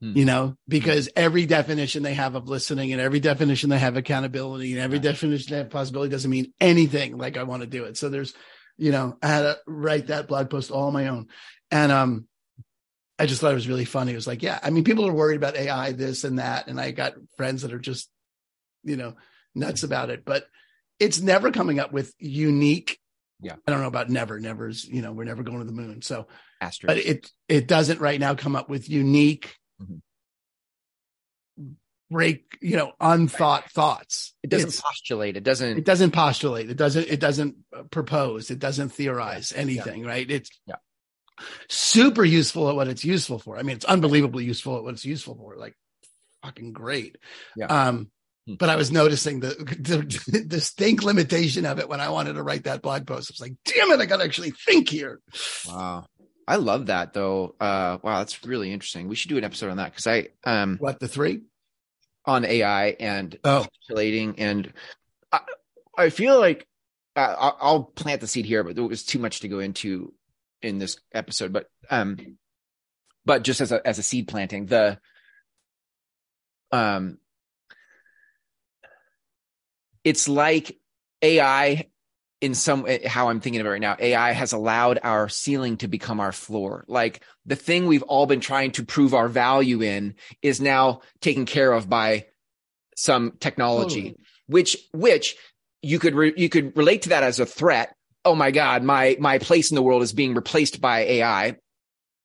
[0.02, 0.18] hmm.
[0.18, 4.74] you know, because every definition they have of listening and every definition they have accountability
[4.74, 7.98] and every definition they have possibility doesn't mean anything like I want to do it.
[7.98, 8.34] So there's,
[8.78, 11.28] you know, I had to write that blog post all on my own.
[11.70, 12.28] And um,
[13.18, 14.12] I just thought it was really funny.
[14.12, 16.68] It was like, yeah, I mean, people are worried about AI, this and that.
[16.68, 18.10] And I got friends that are just,
[18.84, 19.14] you know,
[19.54, 20.26] nuts about it.
[20.26, 20.46] But
[21.00, 23.00] it's never coming up with unique.
[23.40, 23.56] Yeah.
[23.68, 24.40] I don't know about never.
[24.40, 26.02] Never's, you know, we're never going to the moon.
[26.02, 26.28] So,
[26.60, 26.88] Asterisk.
[26.88, 29.56] but it it doesn't right now come up with unique
[32.12, 33.72] break, you know, unthought right.
[33.72, 34.34] thoughts.
[34.44, 35.38] It doesn't it's, postulate.
[35.38, 35.78] It doesn't.
[35.78, 36.70] It doesn't postulate.
[36.70, 37.08] It doesn't.
[37.08, 37.56] It doesn't
[37.90, 38.52] propose.
[38.52, 39.62] It doesn't theorize yeah.
[39.62, 40.02] anything.
[40.02, 40.08] Yeah.
[40.08, 40.30] Right.
[40.30, 40.76] It's yeah.
[41.70, 43.58] super useful at what it's useful for.
[43.58, 45.56] I mean, it's unbelievably useful at what it's useful for.
[45.56, 45.76] Like
[46.44, 47.18] fucking great.
[47.56, 47.68] Yeah.
[47.68, 48.12] Um,
[48.46, 48.56] hmm.
[48.56, 52.66] but I was noticing the, the distinct limitation of it when I wanted to write
[52.66, 53.32] that blog post.
[53.32, 55.22] I was like, damn it, I got to actually think here.
[55.68, 56.06] Wow.
[56.52, 57.56] I love that though.
[57.62, 59.08] Uh, wow, that's really interesting.
[59.08, 61.44] We should do an episode on that because I um what the three
[62.26, 63.66] on AI and oh.
[63.90, 64.74] and
[65.32, 65.40] I,
[65.98, 66.68] I feel like
[67.16, 70.14] uh, I'll plant the seed here, but there was too much to go into
[70.62, 71.54] in this episode.
[71.54, 72.38] But um,
[73.24, 75.00] but just as a as a seed planting, the
[76.74, 77.18] um,
[80.04, 80.78] it's like
[81.22, 81.88] AI
[82.42, 85.78] in some way, how I'm thinking of it right now, AI has allowed our ceiling
[85.78, 86.84] to become our floor.
[86.88, 91.46] Like the thing we've all been trying to prove our value in is now taken
[91.46, 92.26] care of by
[92.98, 94.24] some technology, oh.
[94.48, 95.38] which which
[95.84, 97.96] you could re- you could relate to that as a threat.
[98.26, 101.58] Oh my God, my my place in the world is being replaced by AI.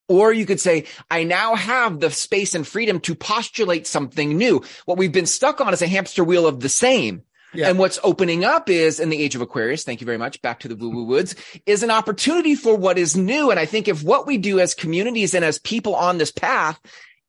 [0.08, 4.62] Or you could say, I now have the space and freedom to postulate something new.
[4.84, 7.22] What we've been stuck on is a hamster wheel of the same.
[7.54, 7.68] Yeah.
[7.68, 10.60] And what's opening up is in the age of Aquarius, thank you very much, back
[10.60, 11.34] to the woo woo woods,
[11.64, 13.50] is an opportunity for what is new.
[13.50, 16.78] And I think if what we do as communities and as people on this path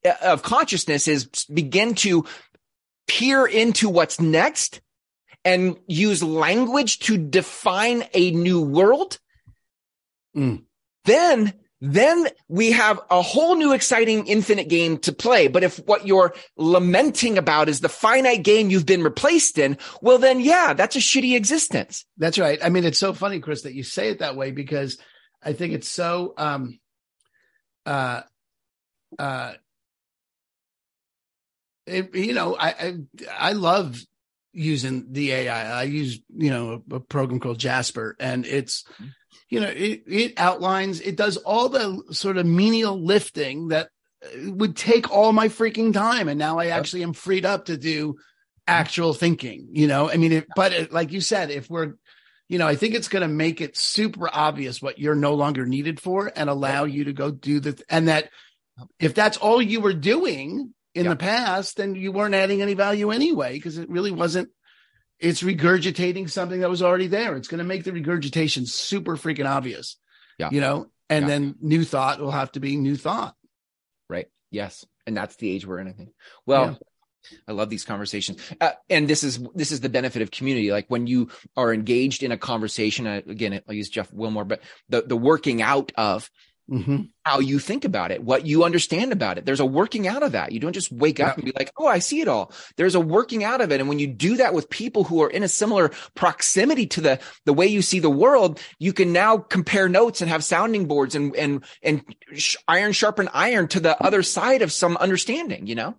[0.06, 2.26] uh, of consciousness is begin to
[3.08, 4.82] peer into what's next
[5.46, 9.20] and use language to define a new world,
[10.36, 10.64] mm.
[11.06, 15.48] then then we have a whole new exciting infinite game to play.
[15.48, 20.18] But if what you're lamenting about is the finite game you've been replaced in, well,
[20.18, 22.06] then yeah, that's a shitty existence.
[22.18, 22.60] That's right.
[22.64, 24.98] I mean, it's so funny, Chris, that you say it that way because
[25.44, 26.80] I think it's so, um,
[27.86, 28.22] uh,
[29.20, 29.54] uh,
[31.86, 32.96] it, you know, I, I,
[33.38, 34.02] I love
[34.52, 35.80] using the AI.
[35.82, 39.10] I use, you know, a, a program called Jasper and it's, mm-hmm
[39.50, 43.90] you know, it, it outlines, it does all the sort of menial lifting that
[44.24, 46.28] uh, would take all my freaking time.
[46.28, 48.16] And now I actually am freed up to do
[48.68, 51.94] actual thinking, you know, I mean, if, but it, like you said, if we're,
[52.50, 55.66] you know, I think it's going to make it super obvious what you're no longer
[55.66, 58.30] needed for and allow you to go do the, and that
[59.00, 63.12] if that's all you were doing in the past, then you weren't adding any value
[63.12, 64.50] anyway, because it really wasn't
[65.20, 67.36] it's regurgitating something that was already there.
[67.36, 69.98] It's going to make the regurgitation super freaking obvious.
[70.38, 70.50] Yeah.
[70.52, 71.30] You know, and yeah.
[71.30, 73.36] then new thought will have to be new thought.
[74.10, 74.28] Right.
[74.52, 74.86] Yes.
[75.06, 76.10] And that's the age we're in, I think.
[76.46, 76.76] Well, yeah.
[77.48, 78.40] I love these conversations.
[78.62, 80.72] Uh, and this is, this is the benefit of community.
[80.72, 84.62] Like when you are engaged in a conversation, uh, again, I'll use Jeff Wilmore, but
[84.90, 86.30] the, the working out of
[86.70, 87.04] mm-hmm.
[87.24, 89.46] how you think about it, what you understand about it.
[89.46, 90.52] There's a working out of that.
[90.52, 92.52] You don't just wake up and be like, Oh, I see it all.
[92.76, 93.80] There's a working out of it.
[93.80, 97.20] And when you do that with people who are in a similar proximity to the,
[97.46, 101.16] the way you see the world, you can now compare notes and have sounding boards
[101.16, 102.04] and, and, and
[102.68, 105.96] iron sharpen iron to the other side of some understanding, you know?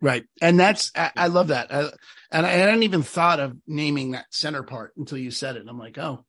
[0.00, 0.24] Right.
[0.40, 1.72] And that's, I, I love that.
[1.72, 1.90] I,
[2.30, 5.64] and I hadn't even thought of naming that center part until you said it.
[5.68, 6.24] I'm like, oh,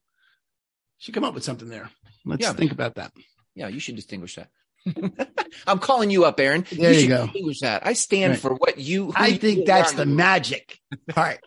[0.98, 1.90] should come up with something there.
[2.24, 2.52] Let's Yeah.
[2.52, 3.12] think about that.
[3.60, 4.48] Yeah, you should distinguish that.
[5.66, 6.64] I'm calling you up, Aaron.
[6.72, 7.26] There you should go.
[7.26, 7.86] Distinguish that.
[7.86, 8.40] I stand Right.
[8.40, 9.12] for what you.
[9.14, 10.80] I you think that's the magic
[11.10, 11.40] part.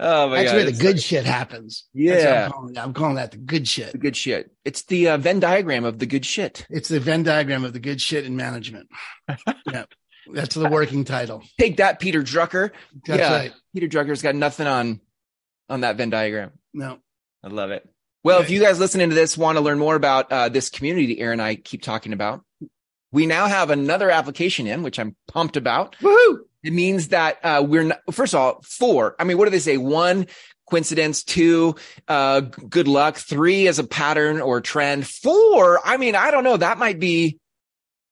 [0.00, 0.36] Oh my God.
[0.36, 1.88] That's god, where the good shit happens.
[1.92, 2.44] Yeah.
[2.46, 2.78] I'm calling.
[2.78, 3.90] I'm calling that the good shit.
[3.90, 4.48] the good shit.
[4.64, 6.64] It's the uh, Venn diagram of the good shit.
[6.70, 8.88] It's the Venn diagram of the good shit in management.
[9.66, 9.86] yeah.
[10.32, 11.42] That's the working title.
[11.58, 12.70] Take that, Peter Drucker.
[13.08, 13.32] That's Yeah.
[13.36, 13.52] right.
[13.74, 15.00] Peter Drucker's got nothing on
[15.68, 16.52] on that Venn diagram.
[16.72, 16.98] No.
[17.42, 17.84] I love it.
[18.24, 21.20] Well, if you guys listening to this want to learn more about uh, this community
[21.20, 22.42] Aaron and I keep talking about,
[23.12, 25.96] we now have another application in, which I'm pumped about.
[26.00, 26.40] Woohoo!
[26.62, 29.14] It means that uh, we're not, first of all, four.
[29.18, 29.76] I mean, what do they say?
[29.76, 30.26] One,
[30.68, 31.22] coincidence.
[31.22, 31.76] Two,
[32.08, 33.16] uh, good luck.
[33.16, 35.06] Three as a pattern or trend.
[35.06, 36.56] Four, I mean, I don't know.
[36.56, 37.38] That might be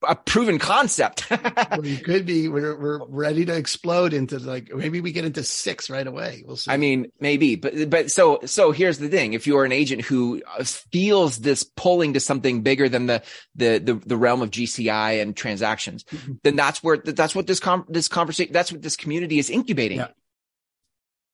[0.06, 1.26] a proven concept.
[1.80, 5.88] we could be, we're, we're ready to explode into like, maybe we get into six
[5.88, 6.42] right away.
[6.46, 6.70] We'll see.
[6.70, 10.42] I mean, maybe, but but so so here's the thing: if you're an agent who
[10.64, 13.22] feels this pulling to something bigger than the
[13.54, 16.38] the the, the realm of GCI and transactions, Mhm.
[16.42, 19.98] then that's where that's what this com- this conversation that's what this community is incubating.
[19.98, 20.08] Yeah.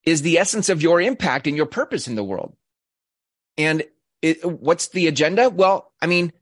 [0.04, 2.56] Is the essence of your impact and your purpose in the world.
[3.56, 3.84] And
[4.20, 5.50] it, what's the agenda?
[5.50, 6.32] Well, I mean,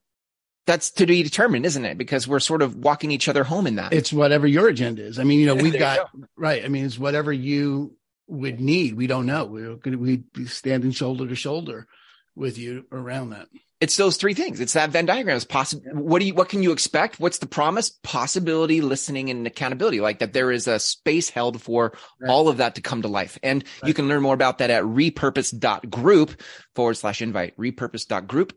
[0.67, 1.99] that's to be determined, isn't it?
[1.99, 3.93] Because we're sort of walking each other home in that.
[3.93, 5.19] it's whatever your agenda is.
[5.19, 6.65] I mean, you know, we've got, right.
[6.65, 7.97] I mean, it's whatever you
[8.29, 8.95] would need.
[8.95, 9.45] We don't know.
[9.47, 11.89] We're going to be standing shoulder to shoulder
[12.37, 13.49] with you around that.
[13.81, 14.61] it's those three things.
[14.61, 15.35] It's that Venn diagram.
[15.37, 15.83] It's possible.
[15.95, 17.19] What do you, what can you expect?
[17.19, 17.91] What's the promise?
[18.05, 20.01] Possibility, listening, and accountability.
[20.01, 22.31] Like that there is a space held for Right.
[22.31, 23.39] all of that to come to life.
[23.43, 26.41] And you can learn more about that at repurpose.group
[26.77, 27.57] forward slash invite.
[27.57, 28.57] Repurpose.group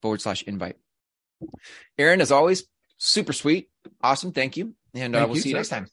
[0.00, 0.76] forward slash invite.
[1.98, 2.64] Aaron, as always,
[2.98, 3.68] super sweet.
[4.02, 4.32] Awesome.
[4.32, 4.74] Thank you.
[4.94, 5.86] And uh, Thank we'll you, see you next time.